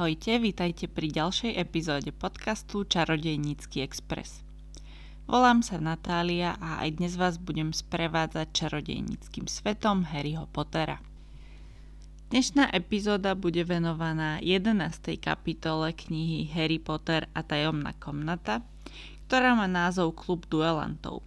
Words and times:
Ahojte, 0.00 0.40
vítajte 0.40 0.88
pri 0.88 1.12
ďalšej 1.12 1.60
epizóde 1.60 2.08
podcastu 2.08 2.88
Čarodejnícky 2.88 3.84
Express. 3.84 4.40
Volám 5.28 5.60
sa 5.60 5.76
Natália 5.76 6.56
a 6.56 6.80
aj 6.80 6.96
dnes 6.96 7.20
vás 7.20 7.36
budem 7.36 7.68
sprevádzať 7.68 8.48
čarodejníckým 8.48 9.44
svetom 9.44 10.08
Harryho 10.08 10.48
Pottera. 10.56 11.04
Dnešná 12.32 12.72
epizóda 12.72 13.36
bude 13.36 13.60
venovaná 13.60 14.40
11. 14.40 15.20
kapitole 15.20 15.92
knihy 15.92 16.48
Harry 16.48 16.80
Potter 16.80 17.28
a 17.36 17.44
tajomná 17.44 17.92
komnata, 18.00 18.64
ktorá 19.28 19.52
má 19.52 19.68
názov 19.68 20.16
Klub 20.16 20.48
duelantov. 20.48 21.20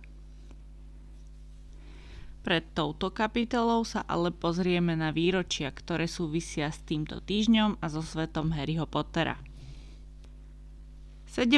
Pred 2.44 2.76
touto 2.76 3.08
kapitolou 3.08 3.88
sa 3.88 4.04
ale 4.04 4.28
pozrieme 4.28 5.00
na 5.00 5.16
výročia, 5.16 5.72
ktoré 5.72 6.12
súvisia 6.12 6.68
s 6.68 6.84
týmto 6.84 7.24
týždňom 7.24 7.80
a 7.80 7.86
so 7.88 8.04
svetom 8.04 8.52
Harryho 8.52 8.84
Pottera. 8.84 9.40
17. 11.32 11.56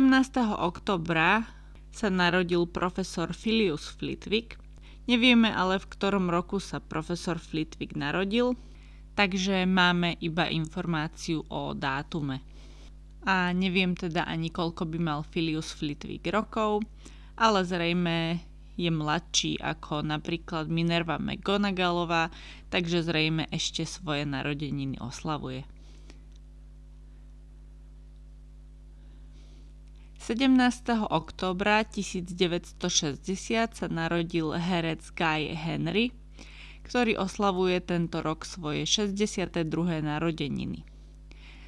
oktobra 0.62 1.50
sa 1.90 2.14
narodil 2.14 2.70
profesor 2.70 3.34
Filius 3.34 3.90
Flitwick. 3.98 4.62
Nevieme 5.10 5.50
ale, 5.50 5.82
v 5.82 5.90
ktorom 5.90 6.30
roku 6.30 6.62
sa 6.62 6.78
profesor 6.78 7.42
Flitwick 7.42 7.98
narodil, 7.98 8.54
takže 9.18 9.66
máme 9.66 10.22
iba 10.22 10.46
informáciu 10.54 11.50
o 11.50 11.74
dátume. 11.74 12.46
A 13.26 13.50
neviem 13.58 13.98
teda 13.98 14.30
ani 14.30 14.54
koľko 14.54 14.86
by 14.86 15.00
mal 15.02 15.26
Filius 15.26 15.74
Flitwick 15.74 16.30
rokov, 16.30 16.86
ale 17.34 17.66
zrejme 17.66 18.38
je 18.76 18.92
mladší 18.92 19.60
ako 19.64 20.04
napríklad 20.04 20.68
Minerva 20.68 21.16
McGonagallová, 21.16 22.32
takže 22.68 23.08
zrejme 23.08 23.48
ešte 23.52 23.88
svoje 23.88 24.28
narodeniny 24.28 25.00
oslavuje. 25.00 25.64
17. 30.26 30.50
októbra 31.06 31.86
1960 31.86 32.82
sa 33.78 33.88
narodil 33.88 34.58
herec 34.58 35.06
Guy 35.14 35.54
Henry, 35.54 36.18
ktorý 36.82 37.14
oslavuje 37.22 37.78
tento 37.86 38.26
rok 38.26 38.42
svoje 38.42 38.90
62. 38.90 39.70
narodeniny. 40.02 40.82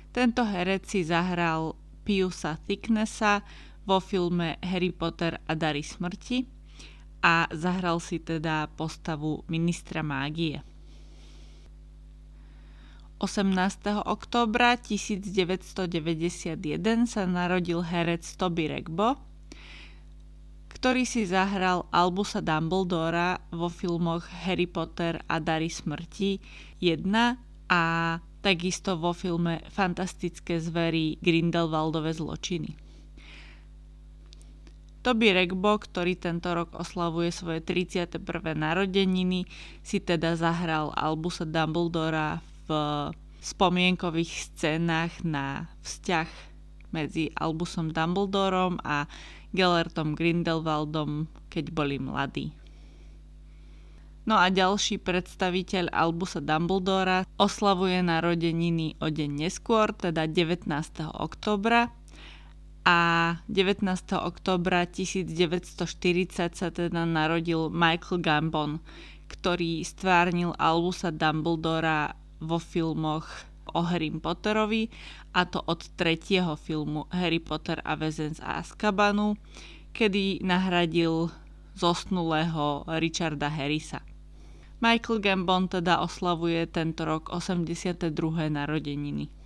Tento 0.09 0.41
herec 0.41 0.89
si 0.89 1.05
zahral 1.05 1.77
Piusa 2.01 2.57
Thicknessa 2.65 3.45
vo 3.85 4.01
filme 4.01 4.57
Harry 4.65 4.89
Potter 4.89 5.37
a 5.45 5.53
dary 5.53 5.85
smrti 5.85 6.56
a 7.21 7.49
zahral 7.53 7.99
si 7.99 8.21
teda 8.21 8.69
postavu 8.77 9.43
ministra 9.49 10.05
mágie. 10.05 10.61
18. 13.17 14.05
októbra 14.05 14.77
1991 14.77 17.09
sa 17.09 17.25
narodil 17.25 17.81
herec 17.81 18.21
Toby 18.37 18.69
Regbo, 18.69 19.17
ktorý 20.69 21.09
si 21.09 21.25
zahral 21.25 21.89
Albusa 21.89 22.45
Dumbledora 22.45 23.41
vo 23.49 23.73
filmoch 23.73 24.21
Harry 24.45 24.69
Potter 24.69 25.17
a 25.25 25.41
Dary 25.41 25.73
smrti 25.73 26.37
1 26.77 27.09
a 27.73 27.83
takisto 28.45 29.01
vo 29.01 29.17
filme 29.17 29.65
Fantastické 29.73 30.61
zvery 30.61 31.17
Grindelwaldové 31.17 32.13
zločiny. 32.13 32.86
Toby 35.07 35.31
Regbo, 35.31 35.79
ktorý 35.79 36.19
tento 36.19 36.51
rok 36.51 36.75
oslavuje 36.75 37.31
svoje 37.31 37.63
31. 37.63 38.19
narodeniny, 38.59 39.47
si 39.79 40.03
teda 40.03 40.35
zahral 40.35 40.91
Albusa 40.99 41.47
Dumbledora 41.47 42.43
v 42.67 42.75
spomienkových 43.39 44.51
scénach 44.51 45.23
na 45.23 45.71
vzťah 45.79 46.27
medzi 46.91 47.31
Albusom 47.39 47.95
Dumbledorom 47.95 48.83
a 48.83 49.07
Gellertom 49.55 50.11
Grindelwaldom, 50.11 51.31
keď 51.47 51.71
boli 51.71 52.03
mladí. 52.03 52.51
No 54.27 54.35
a 54.35 54.51
ďalší 54.51 54.99
predstaviteľ 54.99 55.87
Albusa 55.95 56.43
Dumbledora 56.43 57.23
oslavuje 57.39 58.03
narodeniny 58.03 58.99
o 58.99 59.07
deň 59.07 59.47
neskôr, 59.47 59.87
teda 59.95 60.27
19. 60.27 60.67
oktobra 61.15 61.95
a 62.87 63.35
19. 63.51 63.83
oktobra 64.15 64.87
1940 64.87 66.31
sa 66.55 66.71
teda 66.71 67.03
narodil 67.03 67.67
Michael 67.67 68.23
Gambon, 68.23 68.79
ktorý 69.27 69.83
stvárnil 69.83 70.55
Albusa 70.55 71.11
Dumbledora 71.11 72.15
vo 72.39 72.63
filmoch 72.63 73.27
o 73.75 73.83
Harry 73.83 74.07
Potterovi 74.07 74.87
a 75.35 75.43
to 75.43 75.59
od 75.67 75.83
tretieho 75.99 76.55
filmu 76.55 77.11
Harry 77.11 77.43
Potter 77.43 77.83
a 77.83 77.99
väzen 77.99 78.31
z 78.31 78.39
Azkabanu, 78.39 79.35
kedy 79.91 80.39
nahradil 80.47 81.27
zosnulého 81.75 82.87
Richarda 83.03 83.51
Harrisa. 83.51 83.99
Michael 84.79 85.19
Gambon 85.19 85.67
teda 85.67 85.99
oslavuje 85.99 86.63
tento 86.71 87.03
rok 87.03 87.35
82. 87.35 88.15
narodeniny. 88.47 89.36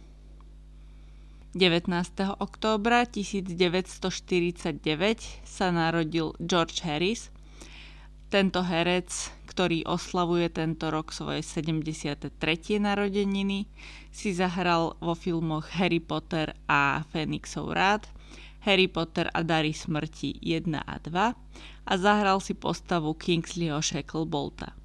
19. 1.52 2.40
októbra 2.40 3.04
1949 3.04 4.72
sa 5.44 5.68
narodil 5.68 6.32
George 6.40 6.80
Harris. 6.88 7.28
Tento 8.32 8.64
herec, 8.64 9.12
ktorý 9.52 9.84
oslavuje 9.84 10.48
tento 10.48 10.88
rok 10.88 11.12
svoje 11.12 11.44
73. 11.44 12.32
narodeniny, 12.80 13.68
si 14.16 14.32
zahral 14.32 14.96
vo 15.04 15.12
filmoch 15.12 15.68
Harry 15.76 16.00
Potter 16.00 16.56
a 16.72 17.04
Phoenixov 17.12 17.76
rád, 17.76 18.08
Harry 18.64 18.88
Potter 18.88 19.28
a 19.36 19.44
Dary 19.44 19.76
smrti 19.76 20.40
1 20.40 20.72
a 20.72 20.96
2 21.04 21.36
a 21.84 21.94
zahral 22.00 22.40
si 22.40 22.56
postavu 22.56 23.12
Kingsleyho 23.12 23.84
Shacklebolta. 23.84 24.81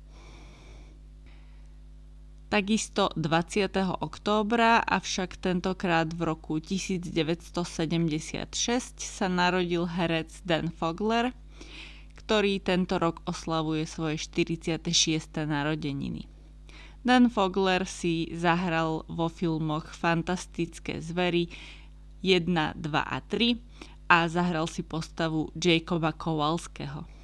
Takisto 2.47 3.11
20. 3.19 3.75
októbra, 3.99 4.79
avšak 4.79 5.34
tentokrát 5.34 6.07
v 6.07 6.31
roku 6.31 6.62
1976 6.62 9.03
sa 9.03 9.27
narodil 9.27 9.91
herec 9.91 10.31
Dan 10.47 10.71
Fogler, 10.71 11.34
ktorý 12.15 12.62
tento 12.62 13.03
rok 13.03 13.19
oslavuje 13.27 13.83
svoje 13.91 14.23
46. 14.23 14.79
narodeniny. 15.43 16.31
Dan 17.03 17.34
Fogler 17.34 17.83
si 17.83 18.31
zahral 18.31 19.03
vo 19.11 19.27
filmoch 19.27 19.91
Fantastické 19.91 21.03
zvery 21.03 21.51
1, 22.23 22.47
2 22.47 22.78
a 22.95 23.19
3 23.27 23.59
a 24.07 24.31
zahral 24.31 24.71
si 24.71 24.87
postavu 24.87 25.51
Jacoba 25.59 26.15
Kowalského. 26.15 27.16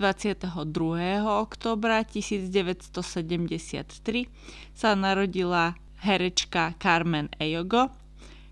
22. 0.00 1.28
oktobra 1.28 2.00
1973 2.08 4.32
sa 4.72 4.96
narodila 4.96 5.76
herečka 6.00 6.72
Carmen 6.80 7.28
Ejogo, 7.36 7.92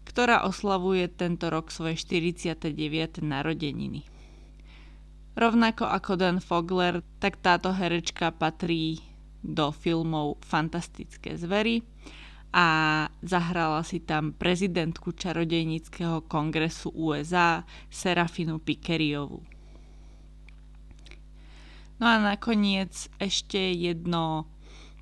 ktorá 0.04 0.44
oslavuje 0.44 1.08
tento 1.08 1.48
rok 1.48 1.72
svoje 1.72 2.04
49. 2.04 3.24
narodeniny. 3.24 4.04
Rovnako 5.40 5.88
ako 5.88 6.20
Dan 6.20 6.44
Fogler, 6.44 7.00
tak 7.16 7.40
táto 7.40 7.72
herečka 7.72 8.28
patrí 8.28 9.00
do 9.40 9.72
filmov 9.72 10.36
Fantastické 10.44 11.32
zvery 11.32 11.80
a 12.52 13.08
zahrala 13.24 13.80
si 13.88 14.04
tam 14.04 14.36
prezidentku 14.36 15.16
čarodejníckého 15.16 16.28
kongresu 16.28 16.92
USA 16.92 17.64
Serafinu 17.88 18.60
Pikeriovu. 18.60 19.47
No 21.98 22.06
a 22.06 22.16
nakoniec 22.22 23.10
ešte 23.18 23.58
jedno 23.58 24.46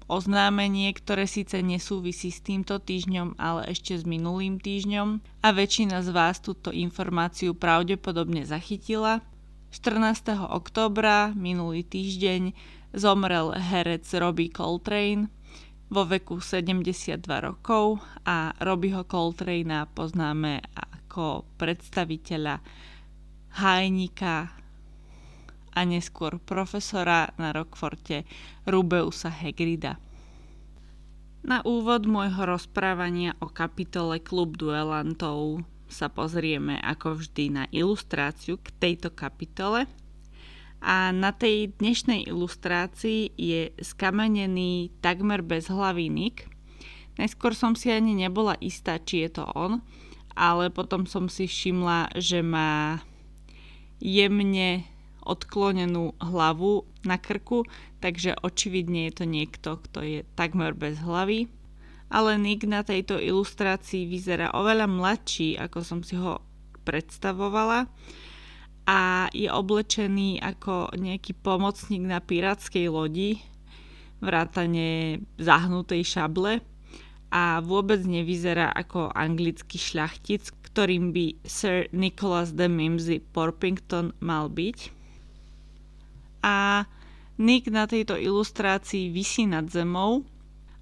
oznámenie, 0.09 0.89
ktoré 0.95 1.29
síce 1.29 1.61
nesúvisí 1.61 2.31
s 2.33 2.41
týmto 2.41 2.79
týždňom, 2.79 3.37
ale 3.37 3.69
ešte 3.69 3.99
s 3.99 4.09
minulým 4.09 4.63
týždňom 4.63 5.21
a 5.43 5.49
väčšina 5.51 6.01
z 6.01 6.09
vás 6.15 6.39
túto 6.41 6.71
informáciu 6.71 7.53
pravdepodobne 7.53 8.47
zachytila. 8.47 9.21
14. 9.75 10.41
októbra 10.57 11.35
minulý 11.35 11.85
týždeň 11.85 12.55
zomrel 12.97 13.53
herec 13.53 14.07
Robbie 14.17 14.49
Coltrane 14.49 15.29
vo 15.93 16.07
veku 16.07 16.41
72 16.41 17.21
rokov 17.43 18.01
a 18.25 18.55
Robbieho 18.63 19.05
Coltrane 19.05 19.85
poznáme 19.91 20.65
ako 20.73 21.45
predstaviteľa 21.59 22.63
hajnika 23.59 24.66
a 25.77 25.85
neskôr 25.85 26.41
profesora 26.41 27.37
na 27.37 27.53
Rockforte 27.53 28.25
Rubeusa 28.65 29.29
Hegrida. 29.29 30.01
Na 31.45 31.61
úvod 31.63 32.09
môjho 32.09 32.49
rozprávania 32.49 33.37
o 33.45 33.53
kapitole 33.53 34.19
Klub 34.25 34.57
duelantov 34.57 35.61
sa 35.87 36.09
pozrieme 36.09 36.81
ako 36.81 37.21
vždy 37.21 37.45
na 37.53 37.65
ilustráciu 37.69 38.57
k 38.57 38.73
tejto 38.81 39.13
kapitole. 39.13 39.85
A 40.81 41.13
na 41.13 41.37
tej 41.37 41.77
dnešnej 41.77 42.27
ilustrácii 42.27 43.37
je 43.37 43.71
skamenený 43.79 44.97
takmer 45.05 45.45
bezhlavý 45.45 46.09
Nick, 46.09 46.49
Najskôr 47.17 47.57
som 47.57 47.73
si 47.73 47.89
ani 47.89 48.13
nebola 48.13 48.61
istá, 48.61 49.01
či 49.01 49.25
je 49.25 49.41
to 49.41 49.49
on, 49.57 49.81
ale 50.37 50.69
potom 50.69 51.09
som 51.09 51.33
si 51.33 51.49
všimla, 51.49 52.13
že 52.21 52.45
má 52.45 53.01
jemne 53.97 54.85
odklonenú 55.27 56.15
hlavu 56.23 56.87
na 57.03 57.19
krku, 57.19 57.67
takže 57.99 58.39
očividne 58.39 59.11
je 59.11 59.13
to 59.19 59.25
niekto, 59.27 59.71
kto 59.83 59.99
je 60.07 60.21
takmer 60.39 60.73
bez 60.73 61.03
hlavy. 61.03 61.51
Ale 62.07 62.39
Nick 62.39 62.63
na 62.63 62.87
tejto 62.87 63.19
ilustrácii 63.19 64.07
vyzerá 64.07 64.55
oveľa 64.55 64.87
mladší, 64.87 65.59
ako 65.59 65.79
som 65.83 66.01
si 66.07 66.15
ho 66.15 66.39
predstavovala 66.87 67.91
a 68.87 69.27
je 69.35 69.51
oblečený 69.51 70.39
ako 70.39 70.95
nejaký 70.95 71.35
pomocník 71.35 72.07
na 72.07 72.23
pirátskej 72.23 72.87
lodi, 72.87 73.43
vrátane 74.23 75.21
zahnutej 75.43 76.07
šable 76.07 76.63
a 77.35 77.59
vôbec 77.59 78.07
nevyzerá 78.07 78.71
ako 78.71 79.11
anglický 79.11 79.77
šľachtic, 79.77 80.55
ktorým 80.71 81.11
by 81.11 81.43
Sir 81.43 81.91
Nicholas 81.91 82.55
de 82.55 82.71
Mimsy 82.71 83.19
Porpington 83.35 84.15
mal 84.23 84.47
byť. 84.47 84.96
A 86.47 86.87
Nick 87.43 87.67
na 87.69 87.91
tejto 87.91 88.15
ilustrácii 88.15 89.11
vysí 89.11 89.51
nad 89.51 89.67
zemou 89.67 90.23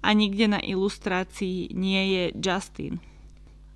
a 0.05 0.13
nikde 0.13 0.45
na 0.45 0.61
ilustrácii 0.61 1.73
nie 1.73 2.03
je 2.13 2.23
Justin. 2.37 3.01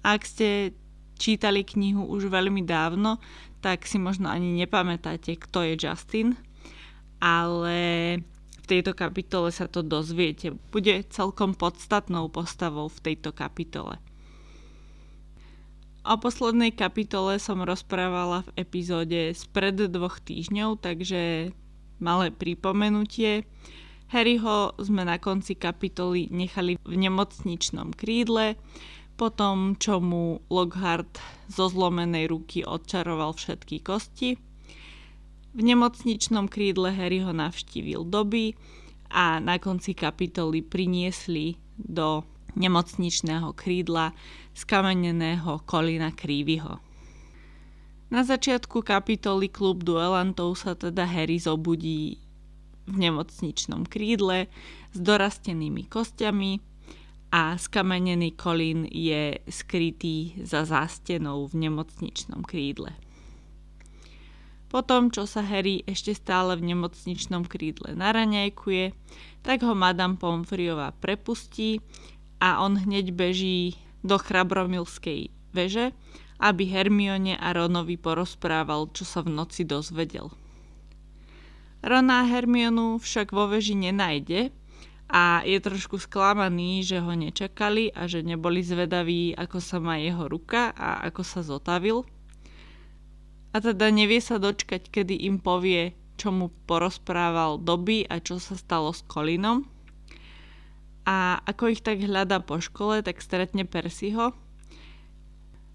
Ak 0.06 0.24
ste 0.24 0.78
čítali 1.20 1.66
knihu 1.66 2.06
už 2.06 2.30
veľmi 2.30 2.64
dávno, 2.64 3.18
tak 3.60 3.84
si 3.84 3.98
možno 4.00 4.30
ani 4.32 4.56
nepamätáte, 4.56 5.36
kto 5.36 5.66
je 5.66 5.74
Justin, 5.76 6.38
ale 7.20 7.78
v 8.64 8.66
tejto 8.70 8.96
kapitole 8.96 9.52
sa 9.52 9.68
to 9.68 9.84
dozviete. 9.84 10.56
Bude 10.72 11.04
celkom 11.12 11.58
podstatnou 11.58 12.32
postavou 12.32 12.88
v 12.88 13.12
tejto 13.12 13.36
kapitole. 13.36 14.00
O 16.08 16.16
poslednej 16.16 16.72
kapitole 16.72 17.44
som 17.44 17.60
rozprávala 17.60 18.48
v 18.48 18.64
epizóde 18.64 19.36
spred 19.36 19.76
dvoch 19.92 20.24
týždňov, 20.24 20.80
takže 20.80 21.52
malé 22.02 22.34
pripomenutie. 22.34 23.48
Harryho 24.10 24.74
sme 24.82 25.06
na 25.06 25.22
konci 25.22 25.54
kapitoly 25.54 26.34
nechali 26.34 26.82
v 26.82 26.94
nemocničnom 26.98 27.94
krídle, 27.94 28.58
potom 29.20 29.78
čo 29.78 30.02
mu 30.02 30.42
Lockhart 30.50 31.22
zo 31.46 31.70
zlomenej 31.70 32.32
ruky 32.32 32.66
odčaroval 32.66 33.38
všetky 33.38 33.86
kosti. 33.86 34.40
V 35.54 35.62
nemocničnom 35.62 36.50
krídle 36.50 36.90
Harry 36.96 37.22
ho 37.22 37.36
navštívil 37.36 38.08
doby 38.08 38.58
a 39.14 39.38
na 39.38 39.62
konci 39.62 39.94
kapitoly 39.94 40.66
priniesli 40.66 41.58
do 41.78 42.26
nemocničného 42.58 43.54
krídla 43.54 44.14
skameneného 44.58 45.62
kolina 45.70 46.10
Krývyho. 46.14 46.89
Na 48.10 48.26
začiatku 48.26 48.82
kapitoly 48.82 49.54
klub 49.54 49.86
duelantov 49.86 50.58
sa 50.58 50.74
teda 50.74 51.06
Harry 51.06 51.38
zobudí 51.38 52.18
v 52.90 52.96
nemocničnom 52.98 53.86
krídle 53.86 54.50
s 54.90 54.98
dorastenými 54.98 55.86
kostiami 55.86 56.58
a 57.30 57.54
skamenený 57.54 58.34
kolín 58.34 58.90
je 58.90 59.38
skrytý 59.46 60.34
za 60.42 60.66
zástenou 60.66 61.46
v 61.46 61.70
nemocničnom 61.70 62.42
krídle. 62.42 62.98
Potom, 64.70 65.14
čo 65.14 65.30
sa 65.30 65.46
Harry 65.46 65.86
ešte 65.86 66.14
stále 66.18 66.58
v 66.58 66.74
nemocničnom 66.74 67.46
krídle 67.46 67.94
naraňajkuje, 67.94 68.94
tak 69.46 69.62
ho 69.62 69.74
Madame 69.78 70.18
Pomfriová 70.18 70.94
prepustí 70.98 71.82
a 72.42 72.62
on 72.66 72.78
hneď 72.78 73.14
beží 73.14 73.78
do 74.02 74.18
chrabromilskej 74.18 75.30
veže, 75.54 75.94
aby 76.40 76.64
Hermione 76.72 77.36
a 77.36 77.52
Ronovi 77.52 78.00
porozprával, 78.00 78.90
čo 78.96 79.04
sa 79.04 79.20
v 79.22 79.36
noci 79.36 79.68
dozvedel. 79.68 80.32
Rona 81.80 82.28
Hermionu 82.28 83.00
však 83.00 83.32
vo 83.32 83.48
veži 83.48 83.76
nenájde, 83.76 84.52
a 85.10 85.42
je 85.42 85.58
trošku 85.58 85.98
sklamaný, 85.98 86.86
že 86.86 87.02
ho 87.02 87.10
nečakali 87.18 87.90
a 87.90 88.06
že 88.06 88.22
neboli 88.22 88.62
zvedaví, 88.62 89.34
ako 89.34 89.58
sa 89.58 89.82
má 89.82 89.98
jeho 89.98 90.30
ruka 90.30 90.70
a 90.70 91.02
ako 91.10 91.22
sa 91.26 91.42
zotavil. 91.42 92.06
A 93.50 93.58
teda 93.58 93.90
nevie 93.90 94.22
sa 94.22 94.38
dočkať, 94.38 94.94
kedy 94.94 95.26
im 95.26 95.42
povie, 95.42 95.98
čo 96.22 96.30
mu 96.30 96.54
porozprával 96.70 97.58
doby 97.58 98.06
a 98.06 98.22
čo 98.22 98.38
sa 98.38 98.54
stalo 98.54 98.94
s 98.94 99.02
Kolinom. 99.10 99.66
A 101.10 101.42
ako 101.42 101.74
ich 101.74 101.82
tak 101.82 102.06
hľada 102.06 102.46
po 102.46 102.62
škole, 102.62 103.02
tak 103.02 103.26
stretne 103.26 103.66
Persiho. 103.66 104.38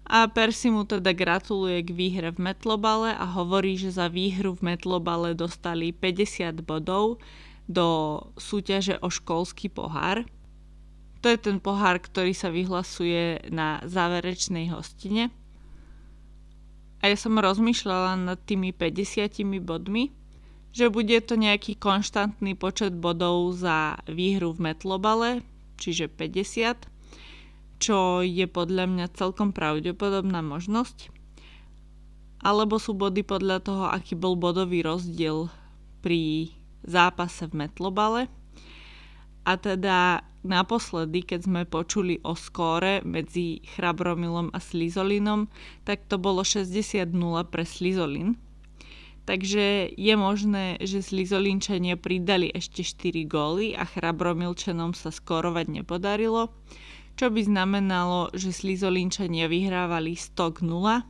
A 0.05 0.29
Persi 0.29 0.69
mu 0.69 0.85
teda 0.85 1.17
gratuluje 1.17 1.81
k 1.81 1.89
výhre 1.89 2.29
v 2.29 2.53
metlobale 2.53 3.09
a 3.17 3.25
hovorí, 3.25 3.73
že 3.73 3.89
za 3.89 4.05
výhru 4.05 4.53
v 4.53 4.77
metlobale 4.77 5.33
dostali 5.33 5.89
50 5.89 6.61
bodov, 6.61 7.17
do 7.65 8.21
súťaže 8.37 9.01
o 9.01 9.09
školský 9.09 9.73
pohár. 9.73 10.25
To 11.25 11.33
je 11.33 11.41
ten 11.41 11.57
pohár, 11.57 11.97
ktorý 11.97 12.37
sa 12.37 12.53
vyhlasuje 12.53 13.49
na 13.49 13.81
záverečnej 13.81 14.69
hostine. 14.69 15.33
A 17.01 17.09
ja 17.09 17.17
som 17.17 17.37
rozmýšľala 17.37 18.17
nad 18.17 18.37
tými 18.45 18.69
50 18.69 19.41
bodmi, 19.65 20.13
že 20.69 20.93
bude 20.93 21.17
to 21.25 21.33
nejaký 21.33 21.77
konštantný 21.81 22.53
počet 22.53 22.93
bodov 22.93 23.57
za 23.57 23.97
výhru 24.05 24.53
v 24.53 24.73
metlobale, 24.73 25.29
čiže 25.81 26.11
50, 26.11 26.94
čo 27.77 28.23
je 28.23 28.47
podľa 28.47 28.85
mňa 28.87 29.15
celkom 29.15 29.51
pravdepodobná 29.51 30.39
možnosť. 30.39 31.11
Alebo 32.45 32.77
sú 32.77 32.93
body 32.93 33.25
podľa 33.25 33.57
toho, 33.65 33.85
aký 33.89 34.13
bol 34.13 34.37
bodový 34.37 34.85
rozdiel 34.85 35.49
pri 36.05 36.53
zápase 36.85 37.49
v 37.49 37.65
metlobale. 37.65 38.29
A 39.45 39.57
teda 39.57 40.21
naposledy, 40.45 41.25
keď 41.25 41.39
sme 41.49 41.61
počuli 41.65 42.21
o 42.21 42.37
skóre 42.37 43.01
medzi 43.01 43.65
Chrabromilom 43.73 44.53
a 44.53 44.61
Slizolinom, 44.61 45.49
tak 45.85 46.05
to 46.05 46.21
bolo 46.21 46.45
60-0 46.45 47.09
pre 47.49 47.65
Slizolin. 47.65 48.37
Takže 49.25 49.89
je 49.97 50.13
možné, 50.13 50.77
že 50.85 51.01
Slizolinčania 51.01 51.97
pridali 51.97 52.53
ešte 52.53 52.85
4 52.85 53.25
góly 53.25 53.73
a 53.73 53.81
Chrabromilčanom 53.81 54.93
sa 54.93 55.09
skórovať 55.09 55.81
nepodarilo, 55.81 56.53
čo 57.15 57.31
by 57.31 57.41
znamenalo, 57.47 58.31
že 58.35 58.51
Slizolinčania 58.51 59.47
vyhrávali 59.47 60.19
100 60.19 60.63
0 60.63 61.03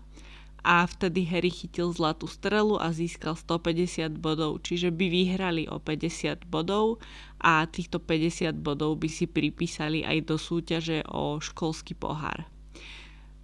a 0.65 0.81
vtedy 0.89 1.29
Harry 1.29 1.53
chytil 1.53 1.93
zlatú 1.93 2.25
strelu 2.25 2.81
a 2.81 2.89
získal 2.89 3.37
150 3.37 4.17
bodov, 4.17 4.65
čiže 4.65 4.89
by 4.89 5.05
vyhrali 5.13 5.69
o 5.69 5.77
50 5.77 6.49
bodov 6.49 6.97
a 7.37 7.61
týchto 7.69 8.01
50 8.01 8.57
bodov 8.57 8.97
by 8.97 9.05
si 9.05 9.29
pripísali 9.29 10.01
aj 10.01 10.17
do 10.25 10.41
súťaže 10.41 11.05
o 11.05 11.37
školský 11.37 11.93
pohár. 11.93 12.49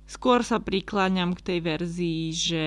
Skôr 0.09 0.41
sa 0.41 0.57
prikláňam 0.57 1.37
k 1.37 1.45
tej 1.45 1.59
verzii, 1.61 2.23
že 2.33 2.65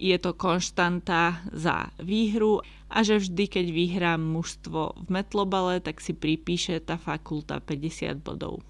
je 0.00 0.16
to 0.16 0.32
konštanta 0.32 1.44
za 1.52 1.92
výhru 2.00 2.64
a 2.88 3.04
že 3.04 3.20
vždy, 3.20 3.44
keď 3.46 3.66
vyhrá 3.68 4.12
mužstvo 4.16 5.06
v 5.06 5.08
metlobale, 5.12 5.84
tak 5.84 6.00
si 6.00 6.16
pripíše 6.16 6.80
tá 6.80 6.96
fakulta 6.96 7.60
50 7.60 8.16
bodov. 8.24 8.64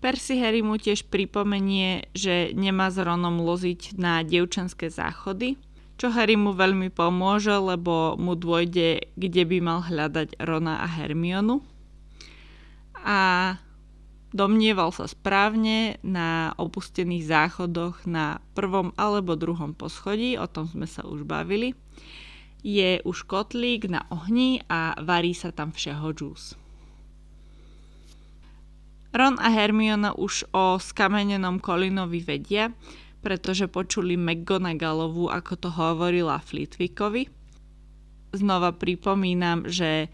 Percy 0.00 0.40
Harry 0.40 0.64
mu 0.64 0.80
tiež 0.80 1.12
pripomenie, 1.12 2.08
že 2.16 2.56
nemá 2.56 2.88
s 2.88 2.96
Ronom 2.96 3.44
loziť 3.44 4.00
na 4.00 4.24
dievčenské 4.24 4.88
záchody, 4.88 5.60
čo 6.00 6.08
Harry 6.08 6.40
mu 6.40 6.56
veľmi 6.56 6.88
pomôže, 6.88 7.52
lebo 7.52 8.16
mu 8.16 8.32
dôjde, 8.32 9.12
kde 9.20 9.42
by 9.44 9.58
mal 9.60 9.84
hľadať 9.84 10.40
Rona 10.40 10.80
a 10.80 10.88
Hermionu. 10.88 11.60
A 13.04 13.20
domnieval 14.30 14.94
sa 14.94 15.10
správne 15.10 15.98
na 16.06 16.54
opustených 16.54 17.26
záchodoch 17.26 18.06
na 18.06 18.38
prvom 18.54 18.94
alebo 18.94 19.34
druhom 19.34 19.74
poschodí, 19.74 20.38
o 20.38 20.46
tom 20.46 20.70
sme 20.70 20.86
sa 20.86 21.02
už 21.02 21.26
bavili. 21.26 21.74
Je 22.60 23.00
už 23.02 23.24
kotlík 23.24 23.88
na 23.88 24.04
ohni 24.12 24.60
a 24.68 24.94
varí 25.00 25.32
sa 25.32 25.50
tam 25.50 25.72
všeho 25.72 26.08
džús. 26.12 26.60
Ron 29.10 29.42
a 29.42 29.50
Hermiona 29.50 30.14
už 30.14 30.46
o 30.54 30.78
skamenenom 30.78 31.58
Kolinovi 31.58 32.22
vedia, 32.22 32.70
pretože 33.20 33.66
počuli 33.66 34.14
McGonagallovu, 34.14 35.26
ako 35.26 35.52
to 35.58 35.68
hovorila 35.74 36.38
Flitwickovi. 36.38 37.26
Znova 38.30 38.70
pripomínam, 38.70 39.66
že 39.66 40.06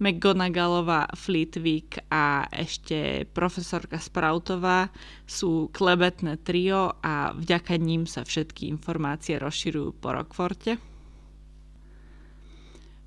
McGonagallova, 0.00 1.12
Flitwick 1.12 2.00
a 2.08 2.48
ešte 2.48 3.28
profesorka 3.36 4.00
Sproutová 4.00 4.88
sú 5.28 5.68
klebetné 5.68 6.40
trio 6.40 6.96
a 7.04 7.36
vďaka 7.36 7.76
ním 7.76 8.08
sa 8.08 8.24
všetky 8.24 8.64
informácie 8.72 9.36
rozširujú 9.36 10.00
po 10.00 10.16
Rockforte. 10.16 10.80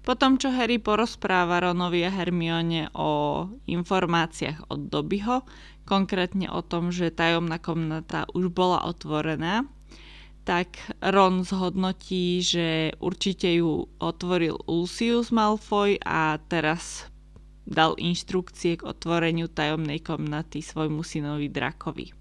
Potom, 0.04 0.36
čo 0.36 0.52
Harry 0.52 0.84
porozpráva 0.84 1.64
Ronovi 1.64 2.04
a 2.04 2.12
Hermione 2.12 2.92
o 2.92 3.48
informáciách 3.66 4.68
od 4.68 4.92
Dobbyho, 4.92 5.48
konkrétne 5.88 6.52
o 6.52 6.60
tom, 6.60 6.92
že 6.92 7.08
tajomná 7.08 7.58
komnata 7.58 8.28
už 8.36 8.52
bola 8.52 8.84
otvorená, 8.84 9.64
tak 10.44 10.76
Ron 11.00 11.48
zhodnotí, 11.48 12.44
že 12.44 12.92
určite 13.00 13.48
ju 13.48 13.88
otvoril 14.00 14.60
Lucius 14.68 15.32
Malfoy 15.32 15.96
a 16.04 16.36
teraz 16.52 17.08
dal 17.64 17.96
inštrukcie 17.96 18.76
k 18.76 18.84
otvoreniu 18.84 19.48
tajomnej 19.48 20.04
komnaty 20.04 20.60
svojmu 20.60 21.00
synovi 21.00 21.48
Drakovi. 21.48 22.12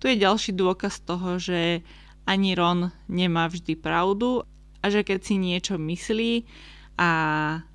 Tu 0.00 0.04
je 0.08 0.16
ďalší 0.16 0.56
dôkaz 0.56 1.04
toho, 1.04 1.36
že 1.36 1.84
ani 2.24 2.56
Ron 2.56 2.90
nemá 3.12 3.46
vždy 3.46 3.76
pravdu 3.76 4.42
a 4.80 4.84
že 4.88 5.04
keď 5.04 5.20
si 5.20 5.34
niečo 5.36 5.76
myslí 5.76 6.48
a 6.96 7.10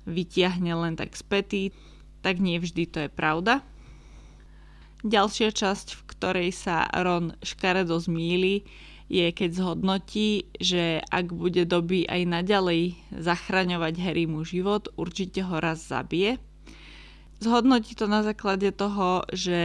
vytiahne 0.04 0.74
len 0.74 0.94
tak 0.98 1.14
späty, 1.14 1.70
tak 2.20 2.42
nie 2.42 2.58
vždy 2.58 2.84
to 2.90 2.98
je 3.06 3.10
pravda. 3.10 3.62
Ďalšia 5.06 5.54
časť, 5.54 5.94
v 5.94 6.02
ktorej 6.10 6.50
sa 6.50 6.90
Ron 6.90 7.38
škaredo 7.38 8.02
zmýli, 8.02 8.66
je 9.08 9.32
keď 9.32 9.50
zhodnotí, 9.56 10.52
že 10.60 11.00
ak 11.08 11.32
bude 11.32 11.64
doby 11.64 12.04
aj 12.04 12.22
naďalej 12.28 12.96
zachraňovať 13.16 13.94
Harrymu 14.04 14.44
život, 14.44 14.92
určite 15.00 15.40
ho 15.48 15.56
raz 15.56 15.88
zabije. 15.88 16.36
Zhodnotí 17.40 17.96
to 17.96 18.04
na 18.04 18.20
základe 18.20 18.68
toho, 18.76 19.24
že 19.32 19.60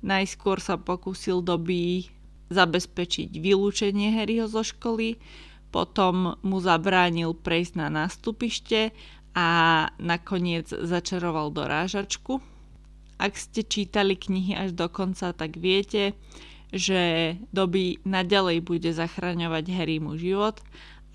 najskôr 0.00 0.56
sa 0.58 0.80
pokúsil 0.80 1.44
doby 1.44 2.08
zabezpečiť 2.48 3.28
vylúčenie 3.36 4.16
Harryho 4.16 4.48
zo 4.48 4.64
školy, 4.64 5.20
potom 5.68 6.40
mu 6.40 6.58
zabránil 6.64 7.36
prejsť 7.36 7.72
na 7.76 7.92
nástupište 7.92 8.96
a 9.36 9.48
nakoniec 10.00 10.72
začaroval 10.72 11.52
dorážačku. 11.52 12.40
Ak 13.20 13.36
ste 13.36 13.66
čítali 13.66 14.16
knihy 14.16 14.56
až 14.56 14.72
do 14.72 14.88
konca, 14.88 15.36
tak 15.36 15.60
viete, 15.60 16.16
že 16.72 17.34
Doby 17.50 18.02
naďalej 18.04 18.60
bude 18.60 18.90
zachraňovať 18.92 19.64
Harrymu 19.72 20.20
život 20.20 20.60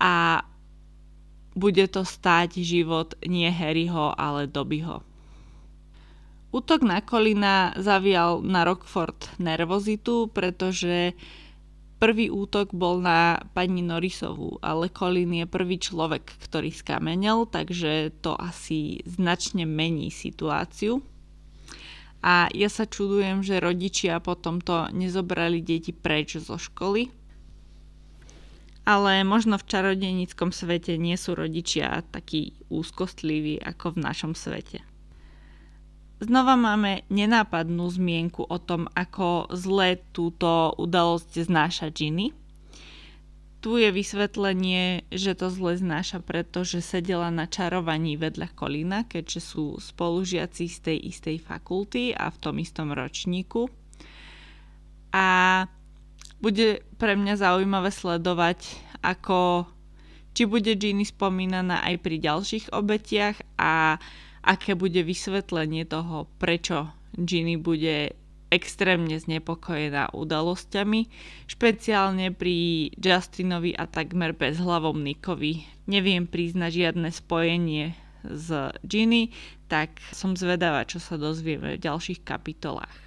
a 0.02 0.42
bude 1.54 1.86
to 1.86 2.02
stáť 2.02 2.58
život 2.58 3.14
nie 3.22 3.46
Harryho, 3.46 4.10
ale 4.18 4.50
Dobyho. 4.50 5.06
Útok 6.54 6.86
na 6.86 7.02
Kolina 7.02 7.74
zavial 7.78 8.42
na 8.42 8.62
Rockford 8.62 9.38
nervozitu, 9.42 10.30
pretože 10.30 11.14
prvý 11.98 12.30
útok 12.30 12.70
bol 12.70 13.02
na 13.02 13.42
pani 13.54 13.82
Norisovú, 13.82 14.62
ale 14.62 14.90
Colin 14.90 15.34
je 15.34 15.46
prvý 15.50 15.82
človek, 15.82 16.22
ktorý 16.46 16.70
skamenel, 16.70 17.50
takže 17.50 18.14
to 18.22 18.38
asi 18.38 19.02
značne 19.02 19.66
mení 19.66 20.14
situáciu. 20.14 21.02
A 22.24 22.48
ja 22.56 22.72
sa 22.72 22.88
čudujem, 22.88 23.44
že 23.44 23.60
rodičia 23.60 24.16
potom 24.16 24.56
to 24.64 24.88
nezobrali 24.96 25.60
deti 25.60 25.92
preč 25.92 26.40
zo 26.40 26.56
školy. 26.56 27.12
Ale 28.88 29.20
možno 29.28 29.60
v 29.60 29.68
čarodejníckom 29.68 30.48
svete 30.48 30.96
nie 30.96 31.20
sú 31.20 31.36
rodičia 31.36 32.00
takí 32.08 32.56
úzkostliví 32.72 33.60
ako 33.60 33.96
v 33.96 33.98
našom 34.00 34.32
svete. 34.32 34.80
Znova 36.24 36.56
máme 36.56 37.04
nenápadnú 37.12 37.84
zmienku 37.92 38.48
o 38.48 38.56
tom, 38.56 38.88
ako 38.96 39.52
zle 39.52 40.00
túto 40.16 40.72
udalosť 40.80 41.44
znáša 41.44 41.92
Ginny. 41.92 42.32
Tu 43.64 43.80
je 43.80 43.88
vysvetlenie, 43.88 45.08
že 45.08 45.32
to 45.32 45.48
zle 45.48 45.72
znáša, 45.80 46.20
pretože 46.20 46.84
sedela 46.84 47.32
na 47.32 47.48
čarovaní 47.48 48.20
vedľa 48.20 48.52
Kolína, 48.52 49.08
keďže 49.08 49.40
sú 49.40 49.80
spolužiaci 49.80 50.68
z 50.68 50.78
tej 50.84 50.98
istej 51.08 51.40
fakulty 51.40 52.12
a 52.12 52.28
v 52.28 52.36
tom 52.44 52.60
istom 52.60 52.92
ročníku. 52.92 53.72
A 55.16 55.64
bude 56.44 56.84
pre 57.00 57.16
mňa 57.16 57.40
zaujímavé 57.40 57.88
sledovať, 57.88 58.68
ako 59.00 59.64
či 60.36 60.44
bude 60.44 60.76
Ginny 60.76 61.08
spomínaná 61.08 61.88
aj 61.88 62.04
pri 62.04 62.20
ďalších 62.20 62.68
obetiach 62.68 63.40
a 63.56 63.96
aké 64.44 64.76
bude 64.76 65.00
vysvetlenie 65.00 65.88
toho, 65.88 66.28
prečo 66.36 66.92
Ginny 67.16 67.56
bude 67.56 68.12
extrémne 68.54 69.18
znepokojená 69.18 70.14
udalosťami, 70.14 71.10
špeciálne 71.50 72.30
pri 72.30 72.88
Justinovi 72.94 73.74
a 73.74 73.90
takmer 73.90 74.30
bezhlavom 74.30 75.02
Nikovi. 75.02 75.66
Neviem 75.90 76.30
priznať 76.30 76.70
žiadne 76.70 77.10
spojenie 77.10 77.98
s 78.22 78.48
Ginny, 78.86 79.34
tak 79.66 79.98
som 80.14 80.38
zvedavá, 80.38 80.86
čo 80.86 81.02
sa 81.02 81.18
dozvieme 81.18 81.74
v 81.74 81.82
ďalších 81.82 82.22
kapitolách. 82.22 83.04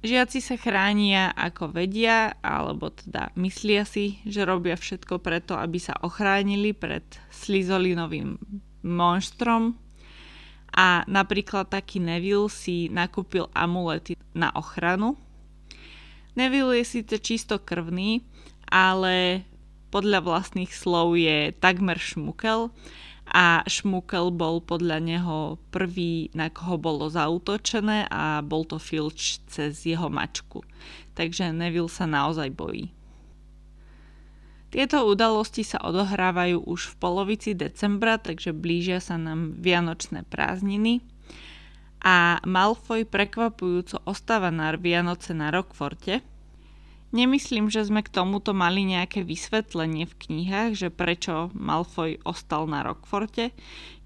Žiaci 0.00 0.40
sa 0.40 0.56
chránia 0.56 1.28
ako 1.36 1.76
vedia, 1.76 2.32
alebo 2.40 2.88
teda 2.88 3.36
myslia 3.36 3.84
si, 3.84 4.16
že 4.24 4.48
robia 4.48 4.72
všetko 4.72 5.20
preto, 5.20 5.60
aby 5.60 5.76
sa 5.76 5.92
ochránili 6.00 6.72
pred 6.72 7.04
slizolinovým 7.28 8.40
monštrom 8.80 9.76
a 10.74 11.02
napríklad 11.10 11.68
taký 11.68 11.98
Neville 11.98 12.50
si 12.50 12.86
nakúpil 12.90 13.50
amulety 13.54 14.14
na 14.34 14.54
ochranu. 14.54 15.18
Neville 16.38 16.80
je 16.80 17.00
síce 17.00 17.18
čisto 17.18 17.58
krvný, 17.58 18.22
ale 18.70 19.42
podľa 19.90 20.22
vlastných 20.22 20.70
slov 20.70 21.18
je 21.18 21.50
takmer 21.58 21.98
šmukel 21.98 22.70
a 23.30 23.62
šmukel 23.66 24.30
bol 24.34 24.62
podľa 24.62 24.98
neho 25.02 25.38
prvý, 25.74 26.30
na 26.34 26.50
koho 26.50 26.78
bolo 26.78 27.10
zautočené 27.10 28.06
a 28.10 28.42
bol 28.42 28.66
to 28.66 28.78
Filch 28.78 29.42
cez 29.50 29.86
jeho 29.86 30.06
mačku. 30.10 30.62
Takže 31.18 31.50
Neville 31.50 31.90
sa 31.90 32.06
naozaj 32.06 32.50
bojí. 32.54 32.90
Tieto 34.70 35.02
udalosti 35.02 35.66
sa 35.66 35.82
odohrávajú 35.82 36.62
už 36.62 36.94
v 36.94 36.98
polovici 37.02 37.58
decembra, 37.58 38.22
takže 38.22 38.54
blížia 38.54 39.02
sa 39.02 39.18
nám 39.18 39.58
vianočné 39.58 40.22
prázdniny. 40.30 41.02
A 42.06 42.38
Malfoy 42.46 43.02
prekvapujúco 43.02 43.98
ostáva 44.06 44.54
na 44.54 44.70
Vianoce 44.78 45.34
na 45.34 45.50
Rockforte. 45.50 46.22
Nemyslím, 47.10 47.66
že 47.66 47.82
sme 47.82 48.06
k 48.06 48.14
tomuto 48.14 48.54
mali 48.54 48.86
nejaké 48.86 49.26
vysvetlenie 49.26 50.06
v 50.06 50.14
knihách, 50.14 50.78
že 50.78 50.88
prečo 50.94 51.50
Malfoy 51.50 52.22
ostal 52.22 52.70
na 52.70 52.86
Rockforte, 52.86 53.50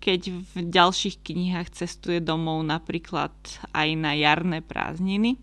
keď 0.00 0.32
v 0.32 0.54
ďalších 0.64 1.20
knihách 1.28 1.76
cestuje 1.76 2.24
domov 2.24 2.64
napríklad 2.64 3.36
aj 3.76 3.88
na 4.00 4.16
jarné 4.16 4.64
prázdniny. 4.64 5.36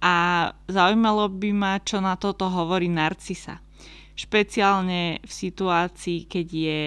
A 0.00 0.48
zaujímalo 0.72 1.28
by 1.28 1.50
ma, 1.52 1.72
čo 1.84 2.00
na 2.00 2.16
toto 2.16 2.48
hovorí 2.48 2.88
Narcisa 2.88 3.60
špeciálne 4.14 5.20
v 5.24 5.32
situácii, 5.32 6.28
keď 6.28 6.46
je 6.52 6.82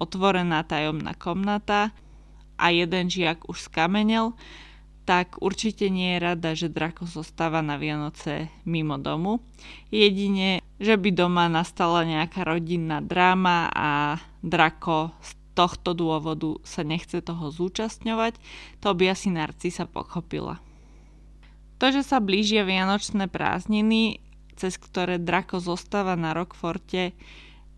otvorená 0.00 0.64
tajomná 0.64 1.14
komnata 1.14 1.94
a 2.58 2.70
jeden 2.70 3.10
žiak 3.10 3.46
už 3.46 3.68
skamenel, 3.70 4.34
tak 5.04 5.36
určite 5.44 5.92
nie 5.92 6.16
je 6.16 6.24
rada, 6.24 6.50
že 6.56 6.72
Drako 6.72 7.04
zostáva 7.04 7.60
na 7.60 7.76
Vianoce 7.76 8.48
mimo 8.64 8.96
domu. 8.96 9.44
Jedine, 9.92 10.64
že 10.80 10.96
by 10.96 11.12
doma 11.12 11.44
nastala 11.52 12.08
nejaká 12.08 12.40
rodinná 12.40 13.04
dráma 13.04 13.68
a 13.68 14.16
Drako 14.40 15.12
z 15.20 15.36
tohto 15.52 15.92
dôvodu 15.92 16.58
sa 16.64 16.82
nechce 16.82 17.20
toho 17.20 17.52
zúčastňovať, 17.52 18.40
to 18.80 18.88
by 18.96 19.12
asi 19.12 19.30
Narcisa 19.30 19.84
pochopila. 19.86 20.58
To, 21.78 21.92
že 21.92 22.00
sa 22.00 22.18
blížia 22.18 22.64
vianočné 22.64 23.28
prázdniny, 23.28 24.18
cez 24.54 24.80
ktoré 24.80 25.22
Drako 25.22 25.60
zostáva 25.60 26.18
na 26.18 26.34
Rockforte, 26.34 27.14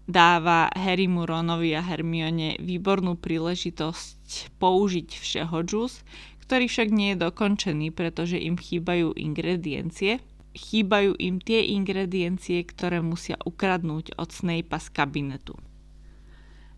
dáva 0.07 0.71
Harrymu, 0.71 1.27
Ronovi 1.27 1.75
a 1.75 1.83
Hermione 1.83 2.57
výbornú 2.63 3.19
príležitosť 3.19 4.55
použiť 4.57 5.09
všeho 5.19 5.59
džus, 5.67 6.07
ktorý 6.47 6.71
však 6.71 6.89
nie 6.95 7.13
je 7.13 7.23
dokončený, 7.27 7.91
pretože 7.91 8.39
im 8.39 8.55
chýbajú 8.55 9.19
ingrediencie. 9.19 10.23
Chýbajú 10.57 11.19
im 11.21 11.43
tie 11.43 11.69
ingrediencie, 11.75 12.65
ktoré 12.65 13.05
musia 13.05 13.37
ukradnúť 13.45 14.17
od 14.17 14.31
Snape'a 14.33 14.81
z 14.81 14.89
kabinetu. 14.95 15.59